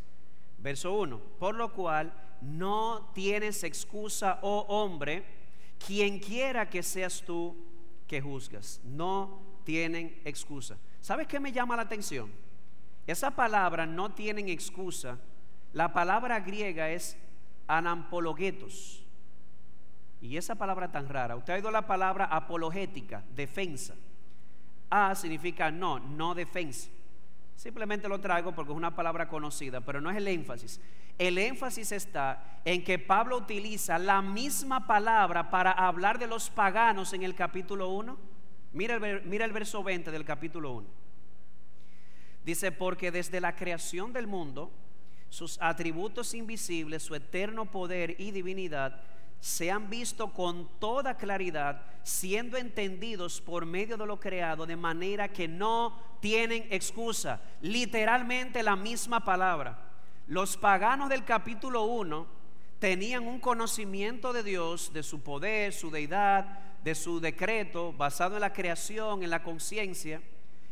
[0.57, 1.19] Verso 1.
[1.39, 5.23] Por lo cual no tienes excusa, oh hombre,
[5.85, 7.55] quien quiera que seas tú
[8.07, 8.81] que juzgas.
[8.83, 10.77] No tienen excusa.
[11.01, 12.31] ¿Sabes qué me llama la atención?
[13.07, 15.17] Esa palabra no tienen excusa.
[15.73, 17.17] La palabra griega es
[17.77, 19.03] anampologetos.
[20.21, 23.95] Y esa palabra tan rara, usted ha oído la palabra apologética, defensa.
[24.89, 26.89] A significa no, no defensa.
[27.55, 30.81] Simplemente lo traigo porque es una palabra conocida, pero no es el énfasis.
[31.17, 37.13] El énfasis está en que Pablo utiliza la misma palabra para hablar de los paganos
[37.13, 38.17] en el capítulo 1.
[38.73, 40.87] Mira el, mira el verso 20 del capítulo 1.
[42.43, 44.71] Dice, porque desde la creación del mundo,
[45.31, 49.01] sus atributos invisibles, su eterno poder y divinidad,
[49.39, 55.29] se han visto con toda claridad, siendo entendidos por medio de lo creado, de manera
[55.29, 57.41] que no tienen excusa.
[57.61, 59.79] Literalmente la misma palabra.
[60.27, 62.27] Los paganos del capítulo 1
[62.79, 68.41] tenían un conocimiento de Dios, de su poder, su deidad, de su decreto, basado en
[68.41, 70.21] la creación, en la conciencia.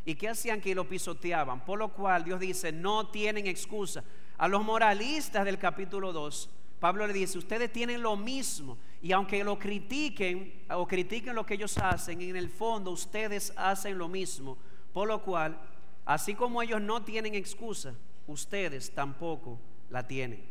[0.04, 0.60] ¿Y qué hacían?
[0.60, 1.64] Que lo pisoteaban.
[1.64, 4.04] Por lo cual Dios dice, no tienen excusa.
[4.40, 6.48] A los moralistas del capítulo 2
[6.80, 11.52] Pablo le dice, ustedes tienen lo mismo y aunque lo critiquen o critiquen lo que
[11.52, 14.56] ellos hacen, en el fondo ustedes hacen lo mismo.
[14.94, 15.60] Por lo cual,
[16.06, 17.94] así como ellos no tienen excusa,
[18.26, 20.42] ustedes tampoco la tienen.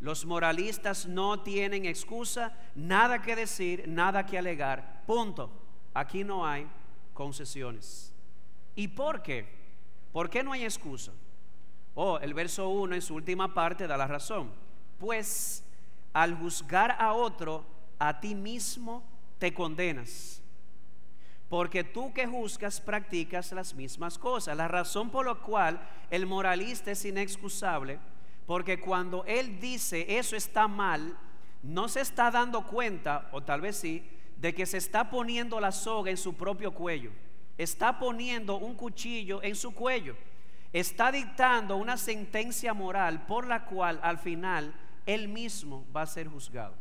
[0.00, 5.02] Los moralistas no tienen excusa, nada que decir, nada que alegar.
[5.06, 5.50] Punto.
[5.92, 6.66] Aquí no hay
[7.12, 8.14] concesiones.
[8.74, 9.46] ¿Y por qué?
[10.10, 11.12] ¿Por qué no hay excusa?
[11.94, 14.50] Oh, el verso 1 en su última parte da la razón
[15.00, 15.64] pues
[16.12, 17.64] al juzgar a otro,
[17.98, 19.02] a ti mismo
[19.38, 20.42] te condenas.
[21.48, 24.56] Porque tú que juzgas practicas las mismas cosas.
[24.56, 27.98] La razón por la cual el moralista es inexcusable,
[28.46, 31.16] porque cuando él dice eso está mal,
[31.62, 35.72] no se está dando cuenta, o tal vez sí, de que se está poniendo la
[35.72, 37.10] soga en su propio cuello.
[37.58, 40.14] Está poniendo un cuchillo en su cuello.
[40.72, 44.72] Está dictando una sentencia moral por la cual al final
[45.06, 46.74] él mismo va a ser juzgado.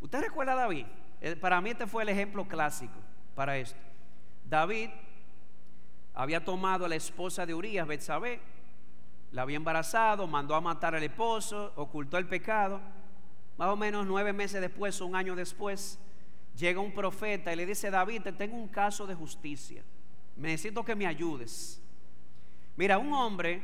[0.00, 0.86] ¿Usted recuerda a David?
[1.20, 2.98] Eh, para mí este fue el ejemplo clásico
[3.34, 3.78] para esto.
[4.48, 4.90] David
[6.14, 8.40] había tomado a la esposa de Urias, Betsabé,
[9.32, 12.80] la había embarazado, mandó a matar al esposo, ocultó el pecado.
[13.56, 15.98] Más o menos nueve meses después, un año después,
[16.56, 19.82] llega un profeta y le dice, David, te tengo un caso de justicia.
[20.36, 21.82] Necesito que me ayudes.
[22.76, 23.62] Mira, un hombre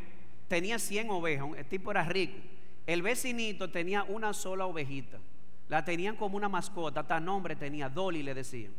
[0.49, 2.39] tenía 100 ovejas, el tipo era rico.
[2.87, 5.19] El vecinito tenía una sola ovejita.
[5.69, 8.73] La tenían como una mascota, tal nombre tenía, Dolly le decían.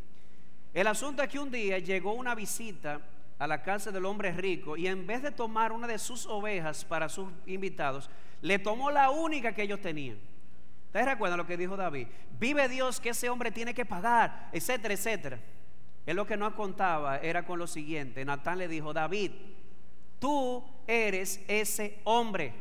[0.74, 3.00] El asunto es que un día llegó una visita
[3.40, 6.84] a la casa del hombre rico y en vez de tomar una de sus ovejas
[6.86, 8.10] para sus invitados,
[8.42, 10.18] le tomó la única que ellos tenían.
[10.88, 12.08] ¿Ustedes recuerdan lo que dijo David?
[12.40, 15.40] Vive Dios que ese hombre tiene que pagar, etcétera, etcétera.
[16.06, 18.26] Él lo que no contaba era con lo siguiente.
[18.26, 19.32] Natán le dijo, David,
[20.24, 22.53] tú eres ese hombre.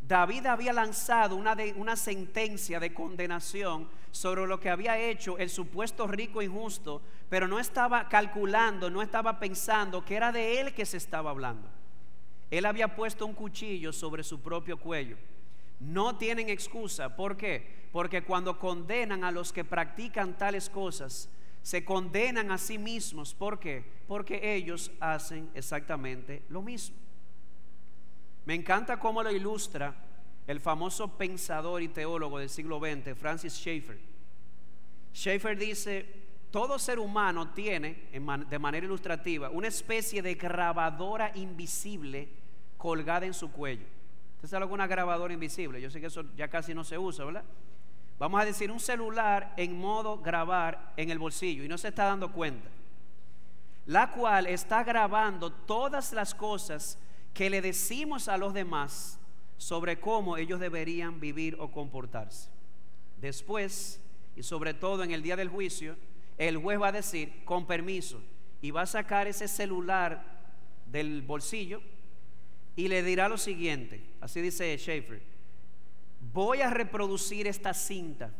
[0.00, 6.42] David había lanzado una, sentencia de condenación sobre lo que había hecho el supuesto rico
[6.42, 11.30] injusto, pero no estaba calculando, no estaba pensando que era de él que se estaba
[11.30, 11.68] hablando.
[12.50, 15.16] Él había puesto un cuchillo sobre su propio cuello.
[15.78, 17.14] No tienen excusa.
[17.14, 17.86] ¿Por qué?
[17.92, 21.28] Porque cuando condenan a los que practican tales cosas,
[21.62, 23.34] se condenan a sí mismos.
[23.34, 23.84] ¿Por qué?
[24.06, 26.96] Porque ellos hacen exactamente lo mismo.
[28.46, 29.94] Me encanta cómo lo ilustra
[30.46, 33.98] el famoso pensador y teólogo del siglo XX, Francis Schaeffer.
[35.14, 36.06] Schaeffer dice,
[36.50, 42.28] todo ser humano tiene, de manera ilustrativa, una especie de grabadora invisible
[42.76, 43.84] colgada en su cuello.
[44.36, 45.80] ¿Usted sabe alguna grabadora invisible?
[45.80, 47.44] Yo sé que eso ya casi no se usa, ¿verdad?
[48.20, 52.04] Vamos a decir un celular en modo grabar en el bolsillo y no se está
[52.04, 52.68] dando cuenta.
[53.86, 56.98] La cual está grabando todas las cosas
[57.32, 59.18] que le decimos a los demás
[59.56, 62.50] sobre cómo ellos deberían vivir o comportarse.
[63.22, 64.02] Después,
[64.36, 65.96] y sobre todo en el día del juicio,
[66.36, 68.20] el juez va a decir, con permiso,
[68.60, 70.22] y va a sacar ese celular
[70.84, 71.80] del bolsillo
[72.76, 75.22] y le dirá lo siguiente, así dice Schaefer,
[76.32, 78.30] voy a reproducir esta cinta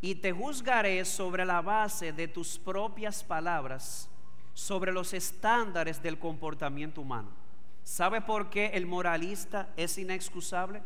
[0.00, 4.08] y te juzgaré sobre la base de tus propias palabras,
[4.54, 7.30] sobre los estándares del comportamiento humano.
[7.82, 10.82] ¿Sabe por qué el moralista es inexcusable?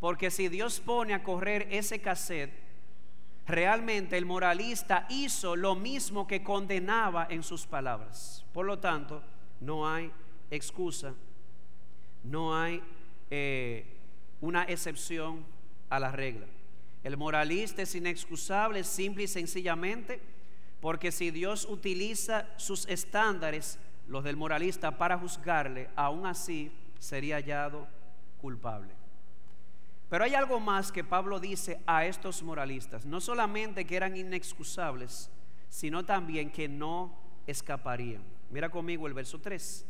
[0.00, 2.52] Porque si Dios pone a correr ese cassette,
[3.46, 8.44] realmente el moralista hizo lo mismo que condenaba en sus palabras.
[8.52, 9.22] Por lo tanto,
[9.60, 10.10] no hay
[10.50, 11.14] excusa,
[12.24, 12.82] no hay
[13.30, 13.95] eh,
[14.46, 15.44] una excepción
[15.90, 16.46] a la regla.
[17.02, 20.20] El moralista es inexcusable simple y sencillamente
[20.80, 26.70] porque si Dios utiliza sus estándares los del moralista para juzgarle, aún así
[27.00, 27.88] sería hallado
[28.40, 28.94] culpable.
[30.08, 35.28] Pero hay algo más que Pablo dice a estos moralistas, no solamente que eran inexcusables,
[35.68, 37.18] sino también que no
[37.48, 38.22] escaparían.
[38.50, 39.84] Mira conmigo el verso 3.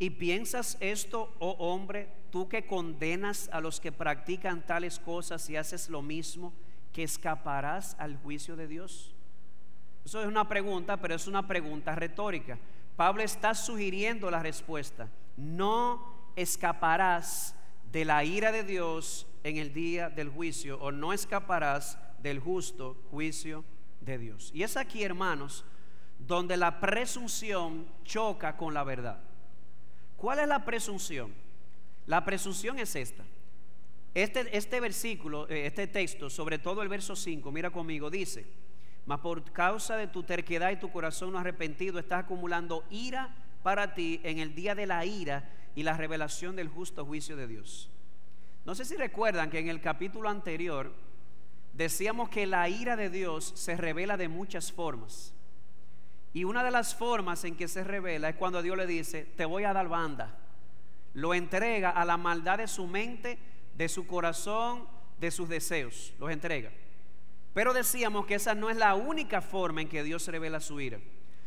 [0.00, 5.56] ¿Y piensas esto, oh hombre, tú que condenas a los que practican tales cosas y
[5.56, 6.54] haces lo mismo,
[6.90, 9.14] que escaparás al juicio de Dios?
[10.02, 12.58] Eso es una pregunta, pero es una pregunta retórica.
[12.96, 15.06] Pablo está sugiriendo la respuesta.
[15.36, 17.54] No escaparás
[17.92, 22.96] de la ira de Dios en el día del juicio o no escaparás del justo
[23.10, 23.66] juicio
[24.00, 24.50] de Dios.
[24.54, 25.62] Y es aquí, hermanos,
[26.18, 29.20] donde la presunción choca con la verdad.
[30.20, 31.32] ¿Cuál es la presunción?
[32.04, 33.24] La presunción es esta.
[34.12, 38.46] Este, este versículo, eh, este texto, sobre todo el verso 5, mira conmigo, dice,
[39.06, 43.94] mas por causa de tu terquedad y tu corazón no arrepentido, estás acumulando ira para
[43.94, 47.88] ti en el día de la ira y la revelación del justo juicio de Dios.
[48.66, 50.92] No sé si recuerdan que en el capítulo anterior
[51.72, 55.32] decíamos que la ira de Dios se revela de muchas formas.
[56.32, 59.44] Y una de las formas en que se revela es cuando Dios le dice, te
[59.44, 60.38] voy a dar banda.
[61.14, 63.38] Lo entrega a la maldad de su mente,
[63.74, 64.86] de su corazón,
[65.18, 66.12] de sus deseos.
[66.18, 66.70] Los entrega.
[67.52, 71.00] Pero decíamos que esa no es la única forma en que Dios revela su ira.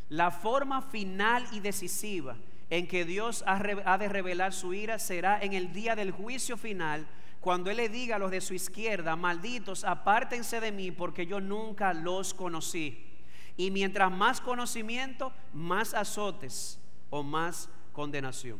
[0.10, 2.36] La forma final y decisiva
[2.70, 7.08] en que Dios ha, de revelar su ira será en el día del juicio final,
[7.40, 11.40] cuando Él le diga a los de su izquierda, malditos, apártense de mí porque yo
[11.40, 13.13] nunca los conocí.
[13.56, 16.80] Y mientras más conocimiento, más azotes
[17.10, 18.60] o más condenación.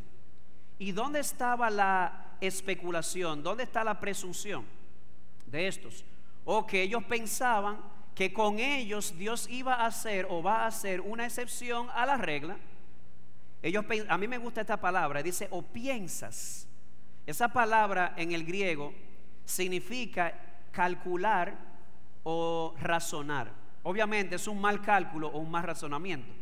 [0.78, 3.42] ¿Y dónde estaba la especulación?
[3.42, 4.64] ¿Dónde está la presunción
[5.46, 6.04] de estos?
[6.44, 7.78] o que ellos pensaban
[8.14, 12.16] que con ellos Dios iba a hacer o va a hacer una excepción a la
[12.16, 12.56] regla.
[13.62, 16.68] Ellos, a mí me gusta esta palabra, dice o piensas.
[17.26, 18.92] Esa palabra en el griego
[19.44, 20.34] significa
[20.70, 21.56] calcular
[22.22, 23.50] o razonar.
[23.84, 26.32] Obviamente es un mal cálculo o un mal razonamiento.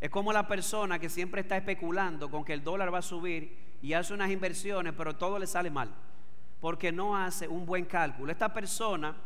[0.00, 3.76] Es como la persona que siempre está especulando con que el dólar va a subir
[3.82, 5.92] y hace unas inversiones, pero todo le sale mal
[6.60, 8.32] porque no hace un buen cálculo.
[8.32, 9.16] Esta persona,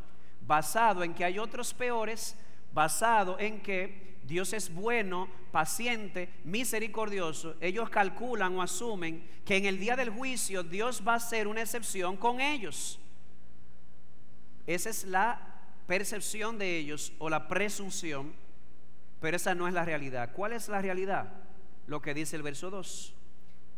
[0.47, 2.37] basado en que hay otros peores,
[2.73, 9.79] basado en que Dios es bueno, paciente, misericordioso, ellos calculan o asumen que en el
[9.79, 12.99] día del juicio Dios va a hacer una excepción con ellos.
[14.67, 15.52] Esa es la
[15.87, 18.33] percepción de ellos o la presunción,
[19.21, 20.31] pero esa no es la realidad.
[20.33, 21.33] ¿Cuál es la realidad?
[21.87, 23.15] Lo que dice el verso 2.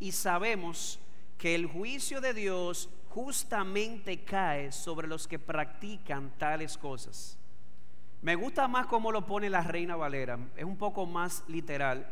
[0.00, 0.98] Y sabemos
[1.38, 7.38] que el juicio de Dios justamente cae sobre los que practican tales cosas.
[8.22, 12.07] Me gusta más cómo lo pone la Reina Valera, es un poco más literal.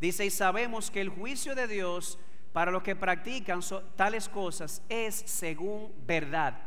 [0.00, 2.18] Dice, y sabemos que el juicio de Dios
[2.52, 3.60] para los que practican
[3.96, 6.60] tales cosas es según verdad.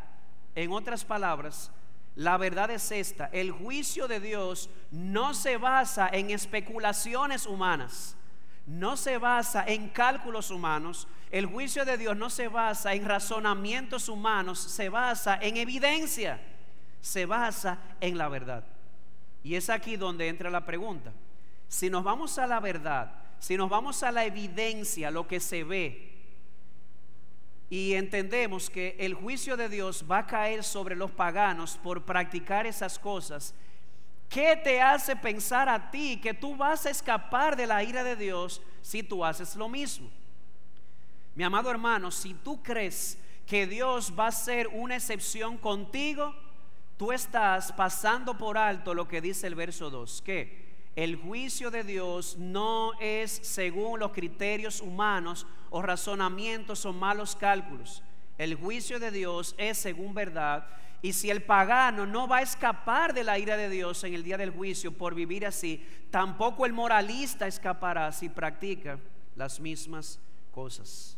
[0.56, 1.72] En otras palabras,
[2.18, 8.18] la verdad es esta, el juicio de Dios no se basa en especulaciones humanas,
[8.66, 14.10] no se basa en cálculos humanos, el juicio de Dios no se basa en razonamientos
[14.10, 16.42] humanos, se basa en evidencia,
[17.02, 18.64] se basa en la verdad.
[19.44, 21.14] Y es aquí donde entra la pregunta.
[21.68, 25.64] Si nos vamos a la verdad, si nos vamos a la evidencia, lo que se
[25.64, 26.17] ve,
[27.70, 32.66] y entendemos que el juicio de Dios va a caer sobre los paganos por practicar
[32.66, 33.54] esas cosas,
[34.30, 38.16] ¿qué te hace pensar a ti que tú vas a escapar de la ira de
[38.16, 40.10] Dios si tú haces lo mismo?
[41.36, 46.34] Mi amado hermano, si tú crees que Dios va a ser una excepción contigo,
[46.98, 50.67] tú estás pasando por alto lo que dice el verso 2, que
[50.98, 58.02] el juicio de Dios no es según los criterios humanos o razonamientos o malos cálculos.
[58.40, 60.68] El juicio de Dios es según verdad.
[61.04, 64.24] Y si el pagano no va a escapar de la ira de Dios en el
[64.24, 69.00] día del juicio por vivir así, tampoco el moralista escapará si practica
[69.36, 70.20] las mismas
[70.52, 71.16] cosas.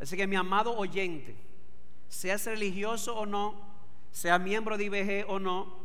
[0.00, 1.36] Así que mi amado oyente,
[2.08, 3.54] seas religioso o no,
[4.10, 5.78] sea miembro de IBG o no,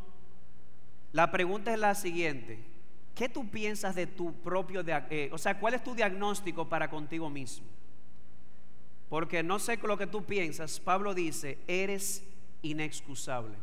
[1.12, 2.74] la pregunta es la siguiente.
[3.16, 7.30] ¿Qué tú piensas de tu propio, eh, o sea, cuál es tu diagnóstico para contigo
[7.30, 7.66] mismo?
[9.08, 12.24] Porque no sé lo que tú piensas, Pablo dice, eres
[12.62, 13.56] inexcusable.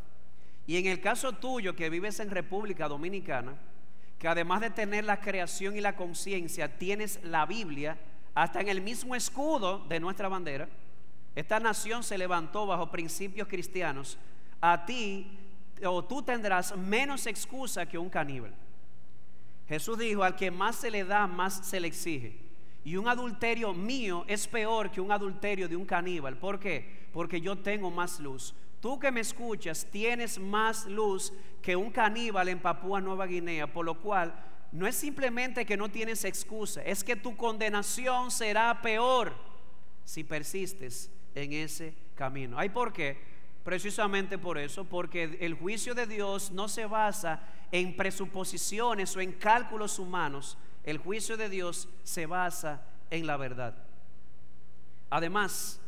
[0.67, 3.55] Y en el caso tuyo que vives en República Dominicana,
[4.19, 7.99] que además de tener la creación y la conciencia, tienes la Biblia,
[8.35, 10.69] hasta en el mismo escudo de nuestra bandera,
[11.35, 14.17] esta nación se levantó bajo principios cristianos
[14.61, 15.39] a ti
[15.85, 18.55] o tú tendrás menos excusa que un caníbal.
[19.69, 22.39] Jesús dijo, al que más se le da, más se le exige.
[22.85, 26.37] Y un adulterio mío es peor que un adulterio de un caníbal.
[26.37, 27.09] ¿Por qué?
[27.13, 28.55] Porque yo tengo más luz.
[28.81, 31.33] Tú que me escuchas tienes más luz
[31.63, 34.35] que un caníbal en Papúa Nueva Guinea, por lo cual
[34.73, 39.33] no es simplemente que no tienes excusa, es que tu condenación será peor
[40.05, 42.59] si persistes en ese camino.
[42.59, 43.32] ¿Hay por qué?
[43.65, 47.41] Precisamente por eso, porque el juicio de Dios no se basa
[47.71, 53.75] en presuposiciones o en cálculos humanos, el juicio de Dios se basa en la verdad.
[55.11, 55.81] Además,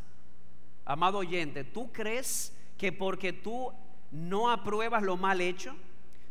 [0.84, 3.72] amado oyente, ¿tú crees que porque tú
[4.10, 5.74] no apruebas lo mal hecho,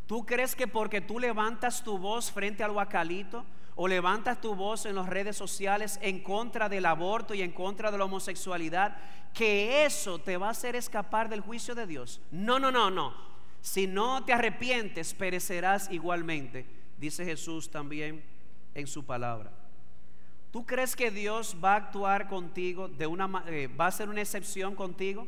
[0.07, 3.45] tú crees que porque tú levantas tu voz frente al guacalito,
[3.75, 7.91] o levantas tu voz en las redes sociales en contra del aborto y en contra
[7.91, 8.97] de la homosexualidad,
[9.33, 12.21] que eso te va a hacer escapar del juicio de Dios.
[12.31, 13.13] No, no, no, no.
[13.61, 16.65] Si no te arrepientes, perecerás igualmente,
[16.97, 18.23] dice Jesús también
[18.75, 19.51] en su palabra.
[20.51, 24.21] ¿Tú crees que Dios va a actuar contigo de una eh, va a ser una
[24.21, 25.25] excepción contigo?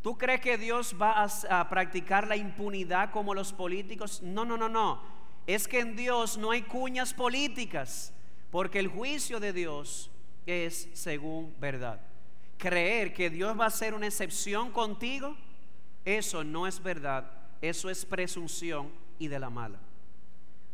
[0.00, 4.22] ¿Tú crees que Dios va a, a practicar la impunidad como los políticos?
[4.22, 8.12] No, no, no, no es que en Dios no hay cuñas políticas,
[8.50, 10.10] porque el juicio de Dios
[10.46, 12.00] es según verdad.
[12.58, 15.36] Creer que Dios va a ser una excepción contigo,
[16.04, 17.30] eso no es verdad,
[17.60, 19.78] eso es presunción y de la mala.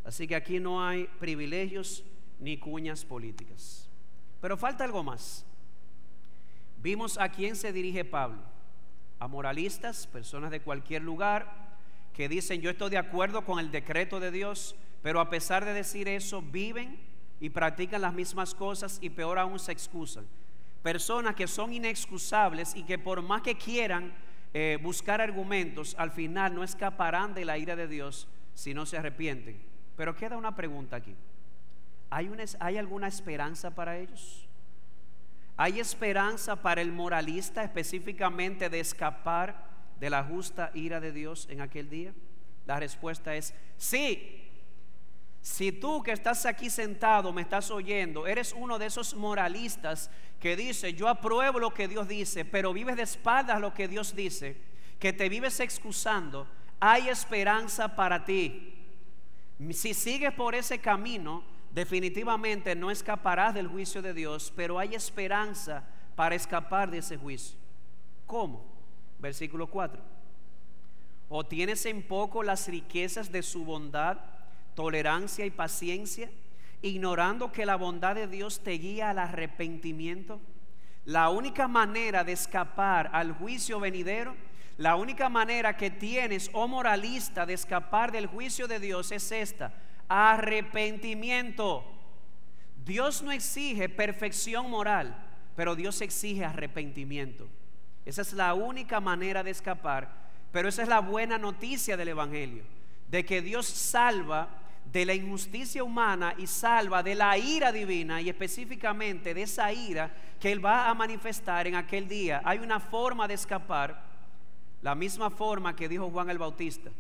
[0.05, 2.05] Así que aquí no hay privilegios
[2.41, 3.89] ni cuñas políticas.
[4.41, 5.45] Pero falta algo más.
[6.81, 8.41] Vimos a quién se dirige Pablo.
[9.19, 11.68] A moralistas, personas de cualquier lugar,
[12.19, 15.73] que dicen yo estoy de acuerdo con el decreto de Dios, pero a pesar de
[15.73, 16.99] decir eso, viven
[17.39, 20.27] y practican las mismas cosas y peor aún se excusan.
[20.83, 24.13] Personas que son inexcusables y que por más que quieran
[24.53, 28.97] eh, buscar argumentos, al final no escaparán de la ira de Dios si no se
[28.99, 29.63] arrepienten.
[29.97, 31.15] Pero queda una pregunta aquí.
[32.11, 34.49] ¿Hay, ¿Hay alguna esperanza para ellos?
[35.57, 39.68] ¿Hay esperanza para el moralista específicamente de escapar
[40.01, 42.13] de la justa ira de Dios en aquel día?
[42.67, 44.45] La respuesta es sí.
[45.41, 50.57] Si tú que estás aquí sentado me estás oyendo, eres uno de esos moralistas que
[50.57, 54.57] dice, yo apruebo lo que Dios dice, pero vives de espaldas lo que Dios dice,
[54.99, 56.47] que te vives excusando,
[56.81, 58.75] hay esperanza para ti.
[59.71, 61.43] Si sigues por ese camino,
[61.73, 65.85] definitivamente no escaparás del juicio de Dios, pero hay esperanza
[66.15, 67.57] para escapar de ese juicio.
[68.27, 68.68] ¿Cómo?
[69.19, 70.01] Versículo 4.
[71.29, 74.19] ¿O tienes en poco las riquezas de su bondad,
[74.75, 76.31] tolerancia y paciencia,
[76.81, 80.41] ignorando que la bondad de Dios te guía al arrepentimiento?
[81.05, 84.37] La única manera de escapar al juicio venidero,
[84.77, 89.75] la única manera que tienes, oh moralista, de escapar del juicio de Dios es esta,
[90.07, 91.85] arrepentimiento.
[92.85, 95.17] Dios no exige perfección moral,
[95.57, 97.49] pero Dios exige arrepentimiento.
[98.09, 100.09] Esa es la única manera de escapar,
[100.51, 102.63] pero esa es la buena noticia del Evangelio,
[103.07, 104.49] de que Dios salva
[104.91, 110.11] de la injusticia humana y salva de la ira divina y específicamente de esa ira
[110.41, 112.41] que Él va a manifestar en aquel día.
[112.47, 114.03] Hay una forma de escapar,
[114.81, 116.91] la misma forma que dijo Juan el Bautista,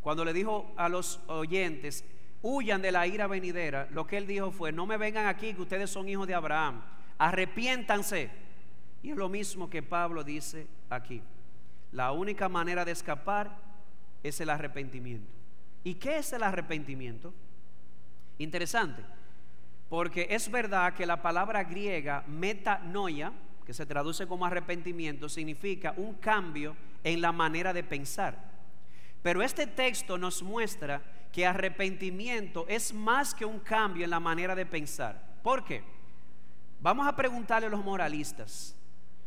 [0.00, 2.06] cuando le dijo a los oyentes,
[2.40, 5.60] huyan de la ira venidera, lo que Él dijo fue, no me vengan aquí que
[5.60, 6.80] ustedes son hijos de Abraham,
[7.18, 8.43] arrepiéntanse.
[9.04, 11.20] Y es lo mismo que Pablo dice aquí.
[11.92, 13.54] La única manera de escapar
[14.22, 15.30] es el arrepentimiento.
[15.84, 17.34] ¿Y qué es el arrepentimiento?
[18.38, 19.04] Interesante,
[19.90, 23.30] porque es verdad que la palabra griega metanoia,
[23.66, 26.74] que se traduce como arrepentimiento, significa un cambio
[27.04, 28.38] en la manera de pensar.
[29.22, 34.54] Pero este texto nos muestra que arrepentimiento es más que un cambio en la manera
[34.54, 35.22] de pensar.
[35.42, 35.84] ¿Por qué?
[36.80, 38.74] Vamos a preguntarle a los moralistas.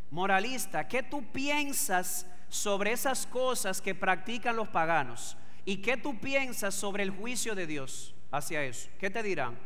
[0.10, 5.38] Moralista, ¿qué tú piensas sobre esas cosas que practican los paganos?
[5.66, 8.90] ¿Y qué tú piensas sobre el juicio de Dios hacia eso?
[9.00, 9.58] ¿Qué te dirán?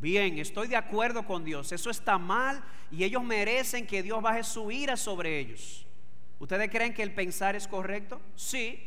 [0.00, 1.72] Bien, estoy de acuerdo con Dios.
[1.72, 5.86] Eso está mal y ellos merecen que Dios baje su ira sobre ellos.
[6.38, 8.20] ¿Ustedes creen que el pensar es correcto?
[8.34, 8.82] Sí.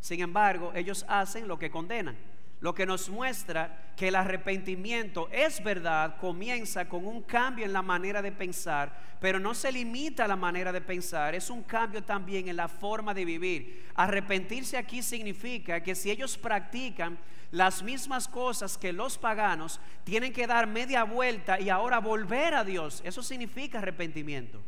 [0.00, 2.33] Sin embargo, ellos hacen lo que condenan
[2.64, 7.82] lo que nos muestra que el arrepentimiento es verdad, comienza con un cambio en la
[7.82, 8.90] manera de pensar,
[9.20, 12.68] pero no se limita a la manera de pensar, es un cambio también en la
[12.68, 13.84] forma de vivir.
[13.94, 17.18] Arrepentirse aquí significa que si ellos practican
[17.50, 22.64] las mismas cosas que los paganos, tienen que dar media vuelta y ahora volver a
[22.64, 23.02] Dios.
[23.04, 24.62] Eso significa arrepentimiento.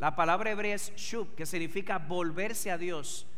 [0.00, 3.28] La palabra hebrea es shub, que significa volverse a Dios.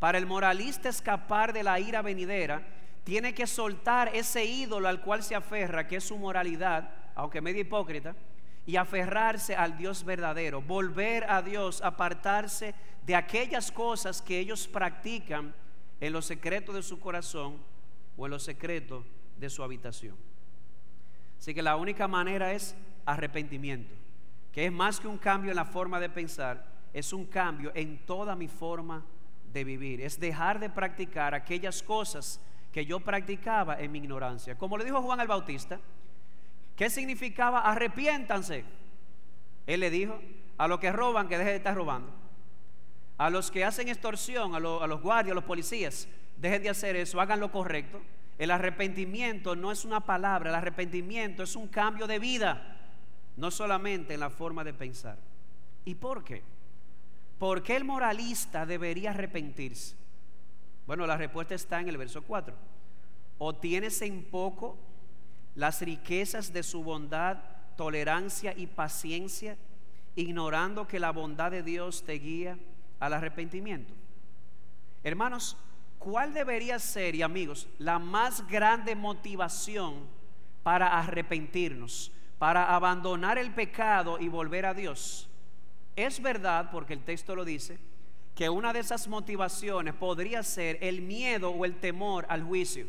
[0.00, 2.66] Para el moralista escapar de la ira venidera,
[3.04, 7.60] tiene que soltar ese ídolo al cual se aferra, que es su moralidad, aunque medio
[7.60, 8.14] hipócrita,
[8.64, 12.74] y aferrarse al Dios verdadero, volver a Dios, apartarse
[13.04, 15.52] de aquellas cosas que ellos practican
[16.00, 17.58] en los secretos de su corazón
[18.16, 19.04] o en los secretos
[19.36, 20.16] de su habitación.
[21.38, 23.94] Así que la única manera es arrepentimiento,
[24.52, 28.06] que es más que un cambio en la forma de pensar, es un cambio en
[28.06, 29.04] toda mi forma
[29.52, 32.40] de vivir, es dejar de practicar aquellas cosas
[32.72, 34.56] que yo practicaba en mi ignorancia.
[34.56, 35.78] Como le dijo Juan el Bautista,
[36.74, 38.64] ¿qué significaba arrepiéntanse?
[39.66, 40.18] Él le dijo,
[40.56, 42.12] a los que roban, que dejen de estar robando.
[43.18, 46.08] A los que hacen extorsión, a, los guardias, a los policías,
[46.38, 48.00] dejen de hacer eso, hagan lo correcto.
[48.38, 52.78] El arrepentimiento no es una palabra, el arrepentimiento es un cambio de vida,
[53.36, 55.18] no solamente en la forma de pensar.
[55.84, 56.42] ¿Y por qué?
[57.38, 60.01] ¿Por qué el moralista debería arrepentirse?
[60.86, 62.54] Bueno, la respuesta está en el verso 4.
[63.38, 64.76] O tienes en poco
[65.54, 67.38] las riquezas de su bondad,
[67.76, 69.56] tolerancia y paciencia,
[70.16, 72.58] ignorando que la bondad de Dios te guía
[73.00, 73.94] al arrepentimiento.
[75.02, 75.56] Hermanos,
[75.98, 80.06] ¿cuál debería ser, y amigos, la más grande motivación
[80.62, 85.28] para arrepentirnos, para abandonar el pecado y volver a Dios?
[85.96, 87.78] Es verdad, porque el texto lo dice,
[88.34, 92.86] que una de esas motivaciones podría ser el miedo o el temor al juicio.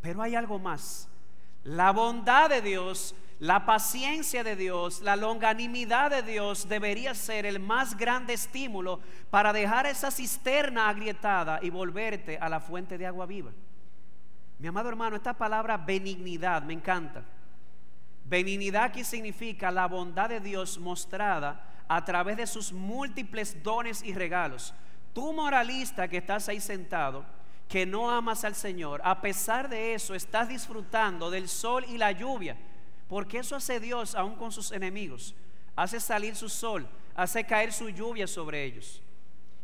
[0.00, 1.08] Pero hay algo más.
[1.62, 7.60] La bondad de Dios, la paciencia de Dios, la longanimidad de Dios debería ser el
[7.60, 9.00] más grande estímulo
[9.30, 13.52] para dejar esa cisterna agrietada y volverte a la fuente de agua viva.
[14.58, 17.22] Mi amado hermano, esta palabra benignidad me encanta.
[18.24, 24.12] Benignidad aquí significa la bondad de Dios mostrada a través de sus múltiples dones y
[24.14, 24.74] regalos.
[25.12, 27.24] Tú moralista que estás ahí sentado,
[27.68, 32.12] que no amas al Señor, a pesar de eso estás disfrutando del sol y la
[32.12, 32.56] lluvia,
[33.08, 35.34] porque eso hace Dios aún con sus enemigos.
[35.74, 39.02] Hace salir su sol, hace caer su lluvia sobre ellos.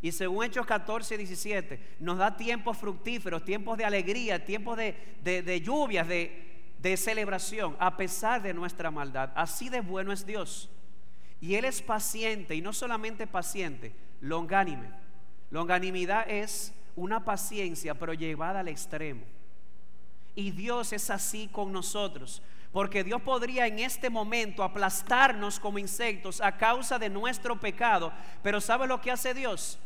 [0.03, 5.61] Y según Hechos 14, 17, nos da tiempos fructíferos, tiempos de alegría, tiempos de, de,
[5.61, 9.31] lluvias, de, de celebración, a pesar de nuestra maldad.
[9.37, 10.69] Así de bueno es Dios.
[11.43, 14.89] Y Él es paciente, y no solamente paciente, longánime.
[15.51, 19.23] Longanimidad es una paciencia, pero llevada al extremo.
[20.37, 22.43] Y Dios es así con nosotros.
[22.71, 28.13] Porque Dios podría en este momento aplastarnos como insectos a causa de nuestro pecado.
[28.43, 29.81] Pero ¿sabe lo que hace Dios?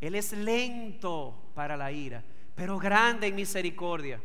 [0.00, 2.22] Él es lento para la ira,
[2.54, 4.20] pero grande en misericordia.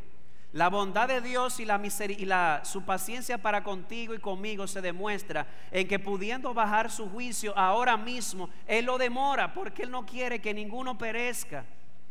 [0.54, 4.82] La bondad de Dios y, la y la, su paciencia para contigo y conmigo se
[4.82, 10.06] demuestra en que pudiendo bajar su juicio ahora mismo, Él lo demora porque Él no
[10.06, 11.66] quiere que ninguno perezca,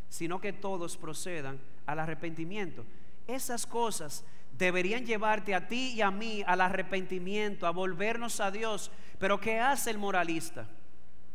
[0.08, 2.84] sino que todos procedan al arrepentimiento.
[3.26, 8.90] Esas cosas deberían llevarte a ti y a mí al arrepentimiento, a volvernos a Dios.
[9.18, 10.68] Pero ¿qué hace el moralista?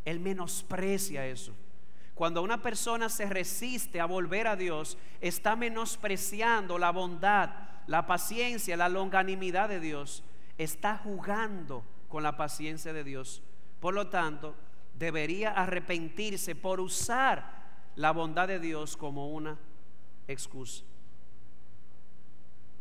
[0.06, 1.54] Él menosprecia eso.
[2.22, 7.50] Cuando una persona se resiste a volver a Dios, está menospreciando la bondad,
[7.88, 10.24] la paciencia, la longanimidad de Dios.
[10.60, 13.42] Está jugando con la paciencia de Dios.
[13.80, 14.54] Por lo tanto,
[14.94, 19.58] debería arrepentirse por usar la bondad de Dios como una
[20.28, 20.84] excusa.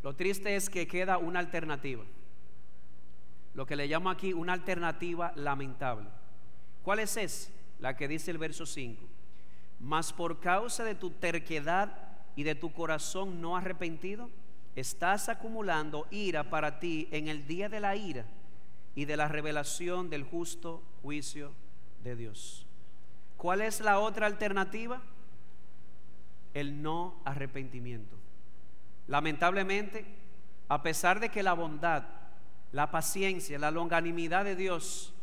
[0.02, 2.04] Lo triste es que queda una alternativa.
[3.54, 6.10] Lo que le llamo aquí una alternativa lamentable.
[6.82, 7.50] ¿Cuál es esa?
[7.78, 9.19] La que dice el verso 5.
[9.80, 11.96] Mas por causa de tu terquedad
[12.36, 14.30] y de tu corazón no arrepentido,
[14.76, 18.26] estás acumulando ira para ti en el día de la ira
[18.94, 21.52] y de la revelación del justo juicio
[22.04, 22.66] de Dios.
[23.36, 25.02] ¿Cuál es la otra alternativa?
[26.52, 28.16] El no arrepentimiento.
[29.06, 30.04] Lamentablemente,
[30.68, 32.04] a pesar de que la bondad,
[32.72, 35.14] la paciencia, la longanimidad de Dios,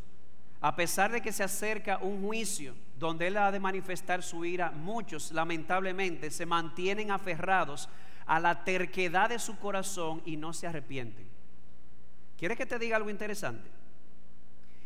[0.62, 4.72] a pesar de que se acerca un juicio donde Él ha de manifestar su ira,
[4.72, 7.90] muchos lamentablemente se mantienen aferrados
[8.26, 11.28] a la terquedad de su corazón y no se arrepienten.
[12.38, 13.70] ¿Quiere que te diga algo interesante?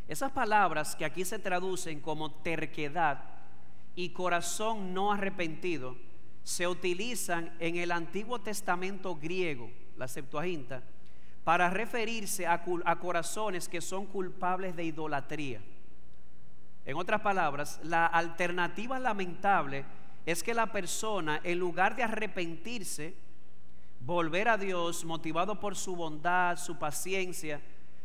[0.08, 3.24] Esas palabras que aquí se traducen como terquedad
[3.96, 5.96] y corazón no arrepentido,
[6.44, 10.84] se utilizan en el Antiguo Testamento griego, la Septuaginta,
[11.44, 12.64] para referirse a,
[13.00, 15.62] corazones que son culpables de idolatría.
[16.86, 19.86] En otras palabras, la alternativa lamentable
[20.26, 23.16] es que la persona, en lugar de arrepentirse,
[24.02, 27.62] volver a Dios motivado por su bondad, su paciencia,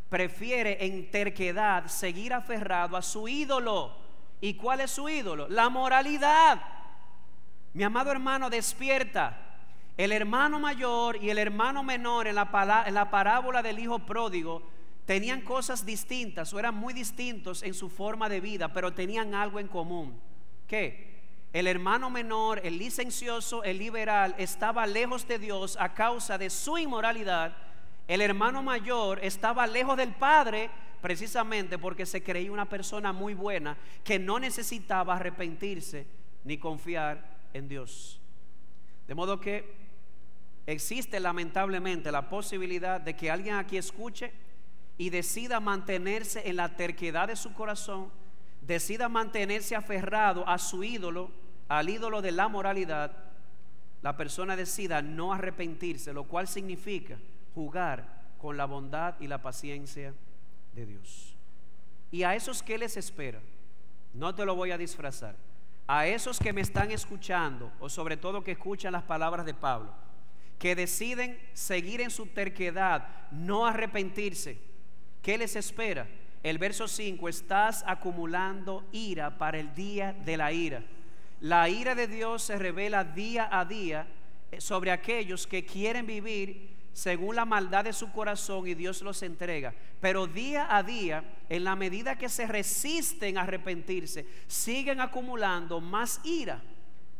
[0.09, 3.95] prefiere en terquedad seguir aferrado a su ídolo.
[4.41, 5.49] ¿Y cuál es su ídolo?
[5.49, 6.61] La moralidad.
[7.72, 9.45] Mi amado hermano, despierta.
[9.97, 12.51] El hermano mayor y el hermano menor en la,
[13.11, 14.62] parábola del hijo pródigo
[15.07, 19.59] tenían cosas distintas o eran muy distintos en su forma de vida, pero tenían algo
[19.59, 20.20] en común.
[20.66, 21.16] ¿Qué?
[21.53, 26.76] El hermano menor, el licencioso, el liberal, estaba lejos de Dios a causa de su
[26.76, 27.57] inmoralidad.
[28.07, 30.68] El hermano mayor estaba lejos del Padre
[31.01, 36.07] precisamente porque se creía una persona muy buena que no necesitaba arrepentirse
[36.44, 38.20] ni confiar en Dios.
[39.07, 39.86] De modo que
[40.66, 44.32] existe lamentablemente la posibilidad de que alguien aquí escuche
[44.98, 48.10] y decida mantenerse en la terquedad de su corazón,
[48.62, 51.30] decida mantenerse aferrado a su ídolo,
[51.68, 53.12] al ídolo de la moralidad,
[54.02, 57.18] la persona decida no arrepentirse, lo cual significa
[57.54, 60.14] jugar con la bondad y la paciencia
[60.74, 61.34] de Dios.
[62.10, 63.40] Y a esos que les espera,
[64.14, 65.34] no te lo voy a disfrazar
[65.88, 69.92] a esos que me están escuchando, o sobre todo que escuchan las palabras de Pablo,
[70.59, 74.59] que deciden seguir en su terquedad, no arrepentirse,
[75.22, 76.09] ¿qué les espera?
[76.42, 80.82] El verso 5, estás acumulando ira para el día de la ira.
[81.40, 84.07] La ira de Dios se revela día a día
[84.50, 89.22] eh, sobre aquellos que quieren vivir según la maldad de su corazón y Dios los
[89.22, 89.74] entrega.
[90.00, 96.20] Pero día a día, en la medida que se resisten a arrepentirse, siguen acumulando más
[96.24, 96.62] ira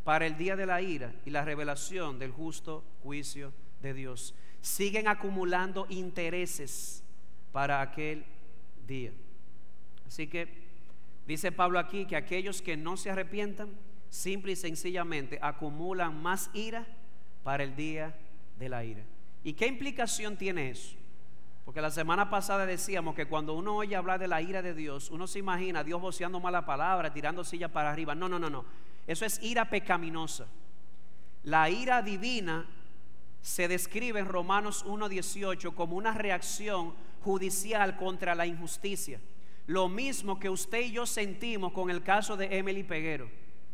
[0.07, 3.53] para el día de la ira y la revelación del justo juicio
[3.83, 4.37] de Dios.
[4.61, 7.03] Siguen acumulando intereses
[7.51, 8.25] para aquel
[8.87, 9.11] día.
[10.07, 10.47] Así que
[11.27, 13.71] dice Pablo aquí que aquellos que no se arrepientan,
[14.09, 16.87] simple y sencillamente acumulan más ira
[17.43, 18.17] para el día
[18.61, 19.03] de la ira.
[19.43, 20.95] ¿Y qué implicación tiene eso?
[21.65, 25.11] Porque la semana pasada decíamos que cuando uno oye hablar de la ira de Dios,
[25.11, 28.15] uno se imagina a Dios voceando mala palabra, tirando silla para arriba.
[28.15, 28.65] No, no, no, no.
[29.07, 30.47] Eso es ira pecaminosa.
[31.45, 32.67] La ira divina
[33.41, 39.21] se describe en Romanos 1.18 como una reacción judicial contra la injusticia.
[39.67, 43.31] Lo mismo que usted y yo sentimos con el caso de Emily Peguero.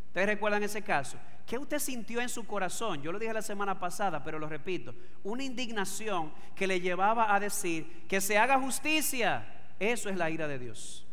[0.07, 1.17] ¿Ustedes recuerdan ese caso?
[1.47, 3.01] ¿Qué usted sintió en su corazón?
[3.01, 4.93] Yo lo dije la semana pasada, pero lo repito.
[5.23, 9.73] Una indignación que le llevaba a decir que se haga justicia.
[9.79, 11.05] Eso es la ira de Dios.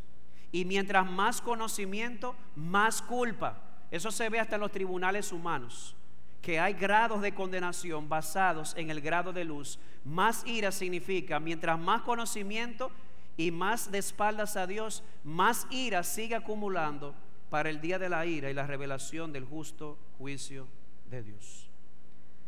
[0.52, 3.69] Y mientras más conocimiento, más culpa.
[3.90, 5.96] Eso se ve hasta en los tribunales humanos.
[6.42, 9.78] Que hay grados de condenación basados en el grado de luz.
[10.04, 12.90] Más ira significa, mientras más conocimiento
[13.36, 17.14] y más de espaldas a Dios, más ira sigue acumulando
[17.50, 20.66] para el día de la ira y la revelación del justo juicio
[21.10, 21.68] de Dios.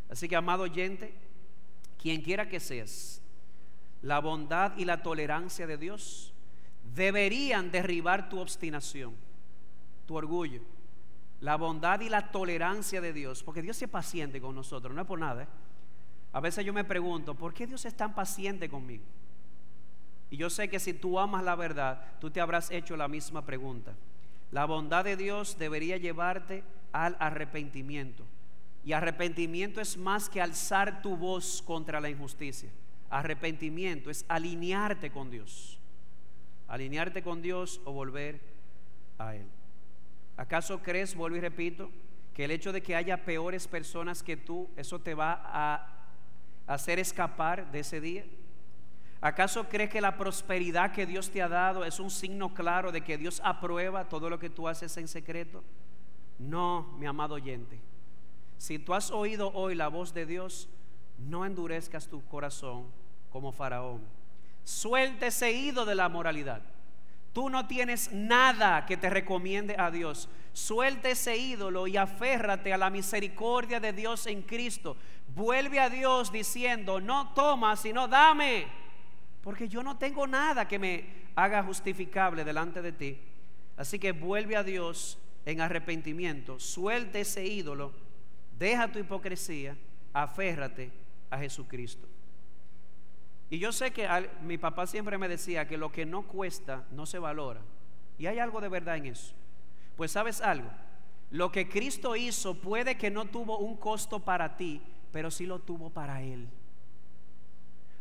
[0.09, 1.12] Así que, amado oyente,
[2.01, 3.20] quien quiera que seas,
[4.01, 6.32] la bondad y la tolerancia de Dios
[6.95, 9.14] deberían derribar tu obstinación,
[10.07, 10.61] tu orgullo,
[11.43, 15.07] la bondad y la tolerancia de Dios, porque Dios es paciente con nosotros, no es
[15.09, 15.43] por nada.
[15.43, 15.49] ¿eh?
[16.32, 19.03] A veces yo me pregunto, ¿por qué Dios es tan paciente conmigo?
[20.30, 23.45] Y yo sé que si tú amas la verdad, tú te habrás hecho la misma
[23.45, 23.93] pregunta.
[24.53, 26.62] La bondad de Dios debería llevarte
[26.93, 28.24] al arrepentimiento.
[28.84, 32.70] Y arrepentimiento es más que alzar tu voz contra la injusticia.
[33.11, 35.80] Arrepentimiento es alinearte con Dios.
[36.68, 38.40] Alinearte con Dios o volver
[39.18, 39.47] a Él.
[40.37, 41.91] ¿Acaso crees, vuelvo y repito,
[42.35, 45.87] que el hecho de que haya peores personas que tú, eso te va a
[46.66, 48.24] hacer escapar de ese día?
[49.20, 53.03] ¿Acaso crees que la prosperidad que Dios te ha dado es un signo claro de
[53.03, 55.62] que Dios aprueba todo lo que tú haces en secreto?
[56.41, 57.78] No, mi amado oyente.
[58.59, 60.68] Si tú has oído hoy la voz de Dios,
[61.18, 62.87] no endurezcas tu corazón
[63.30, 64.01] como faraón.
[64.64, 66.62] Suelte ese ido de la moralidad.
[67.33, 70.28] Tú no tienes nada que te recomiende a Dios.
[70.53, 74.97] Suelte ese ídolo y aférrate a la misericordia de Dios en Cristo.
[75.35, 78.66] Vuelve a Dios diciendo, no toma, sino dame.
[79.41, 83.18] Porque yo no tengo nada que me haga justificable delante de ti.
[83.78, 86.61] Así que vuelve a Dios en arrepentimiento.
[86.61, 87.93] Suelte ese ídolo.
[88.59, 89.74] Deja tu hipocresía.
[90.12, 90.93] Aférrate
[91.30, 92.11] a Jesucristo.
[93.53, 94.09] Y yo sé que
[94.40, 97.61] mi papá siempre me decía que lo que no cuesta no se valora.
[98.16, 99.34] Y hay algo de verdad en eso.
[99.94, 100.70] Pues sabes algo,
[101.30, 104.80] lo que Cristo hizo puede que no tuvo un costo para ti,
[105.12, 106.48] pero sí lo tuvo para Él.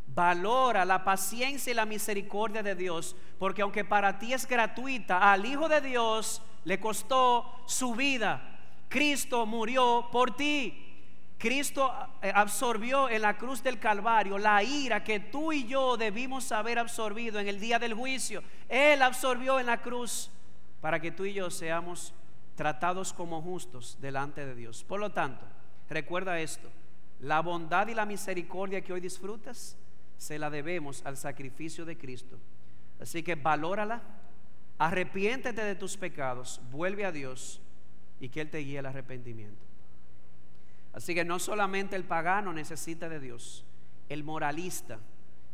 [0.08, 5.46] Valora la paciencia y la misericordia de Dios, porque aunque para ti es gratuita, al
[5.46, 8.58] Hijo de Dios le costó su vida.
[8.88, 10.91] Cristo murió por ti.
[11.42, 16.52] Cristo eh, absorbió en la cruz del Calvario la ira que tú y yo debimos
[16.52, 18.44] haber absorbido en el día del juicio.
[18.70, 20.30] Él absorbió en la cruz
[20.82, 22.14] para que tú y yo seamos
[22.54, 24.84] tratados como justos delante de Dios.
[24.84, 25.44] Por lo tanto,
[25.90, 26.70] recuerda esto,
[27.22, 29.76] la bondad y la misericordia que hoy disfrutas
[30.20, 32.38] se la debemos al sacrificio de Cristo.
[33.00, 34.04] Así que valórala,
[34.78, 37.60] arrepiéntete de tus pecados, vuelve a Dios
[38.20, 39.71] y que Él te guíe al arrepentimiento.
[40.94, 43.66] Así que no solamente el pagano necesita de Dios,
[44.10, 45.00] el moralista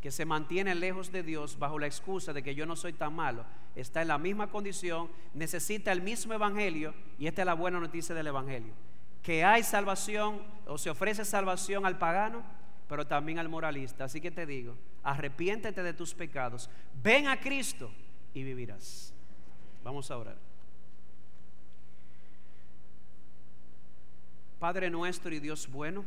[0.02, 3.14] que se mantiene lejos de Dios bajo la excusa de que yo no soy tan
[3.14, 7.80] malo, está en la misma condición, necesita el mismo evangelio y esta es la buena
[7.80, 8.74] noticia del evangelio,
[9.22, 12.44] que hay salvación o se ofrece salvación al pagano,
[12.88, 14.06] pero también al moralista.
[14.06, 16.70] Así que te digo, arrepiéntete de tus pecados,
[17.04, 17.92] ven a Cristo
[18.34, 19.14] y vivirás.
[19.84, 20.47] Vamos a orar.
[24.60, 26.03] Padre nuestro y Dios bueno,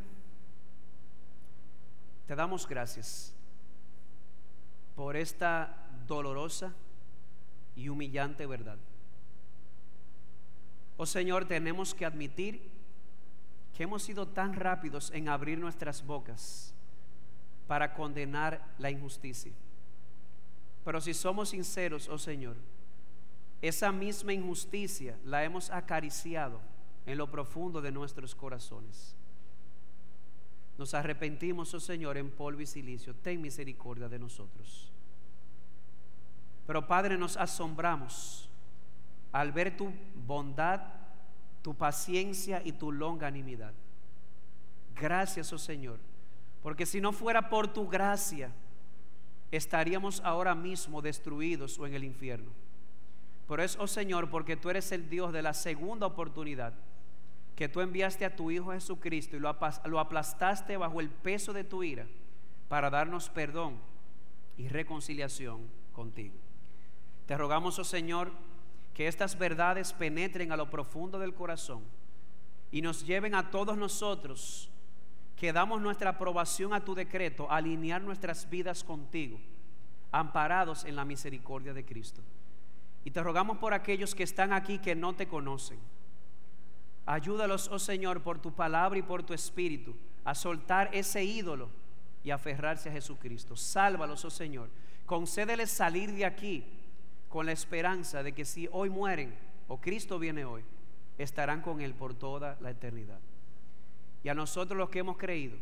[2.27, 3.33] te damos gracias
[4.97, 6.73] por esta dolorosa
[7.77, 8.79] y humillante verdad.
[10.97, 12.61] Oh Señor, tenemos que admitir
[13.77, 16.75] que hemos sido tan rápidos en abrir nuestras bocas
[17.69, 19.53] para condenar la injusticia.
[20.85, 22.57] Pero si somos sinceros, oh Señor,
[23.63, 26.61] esa misma injusticia la hemos acariciado
[27.11, 29.17] en lo profundo de nuestros corazones.
[30.79, 33.15] Nos arrepentimos, oh Señor, en polvo y silicio.
[33.15, 34.91] Ten misericordia de nosotros.
[36.67, 38.49] Pero Padre, nos asombramos
[39.33, 39.93] al ver tu
[40.27, 40.81] bondad,
[41.63, 43.75] tu paciencia y tu longanimidad.
[44.95, 45.99] Gracias, oh Señor,
[46.63, 48.53] porque si no fuera por tu gracia,
[49.51, 52.53] estaríamos ahora mismo destruidos o en el infierno.
[53.49, 56.73] Pero es, oh Señor, porque tú eres el Dios de la segunda oportunidad
[57.61, 61.83] que tú enviaste a tu Hijo Jesucristo y lo, aplastaste bajo el peso de tu
[61.83, 62.07] ira
[62.71, 63.77] para darnos perdón
[64.57, 66.37] y reconciliación contigo.
[67.27, 68.33] Te rogamos, oh Señor,
[68.95, 71.83] que estas verdades penetren a lo profundo del corazón
[72.71, 74.71] y nos lleven a todos nosotros
[75.37, 79.39] que damos nuestra aprobación a tu decreto, alinear nuestras vidas contigo,
[80.13, 82.23] amparados en la misericordia de Cristo.
[83.05, 85.79] Y te rogamos por aquellos que están aquí que no te conocen
[87.11, 91.69] Ayúdalos, oh Señor, por tu palabra y por tu espíritu, a soltar ese ídolo
[92.23, 93.57] y aferrarse a Jesucristo.
[93.57, 94.71] Sálvalos, oh Señor.
[95.07, 96.65] Concédeles salir de aquí
[97.29, 99.35] con la esperanza de que si hoy mueren
[99.67, 100.63] o Cristo viene hoy,
[101.19, 103.19] estarán con Él por toda la eternidad.
[104.23, 105.57] Y a nosotros los que hemos creído,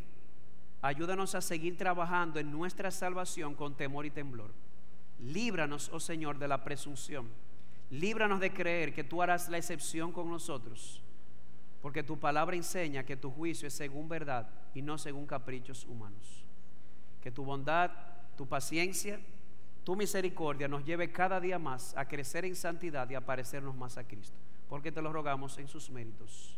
[0.82, 4.53] ayúdanos a seguir trabajando en nuestra salvación con temor y temblor.
[5.18, 7.26] Líbranos, oh Señor, de la presunción.
[7.88, 11.01] Líbranos de creer que tú harás la excepción con nosotros
[11.89, 16.45] porque tu palabra enseña que tu juicio es según verdad y no según caprichos humanos.
[17.22, 17.91] que tu bondad,
[18.36, 19.18] tu paciencia,
[19.84, 23.97] tu misericordia nos lleve cada día más a crecer en santidad y a parecernos más
[23.97, 24.36] a Cristo.
[24.68, 26.58] Porque te lo rogamos en sus méritos.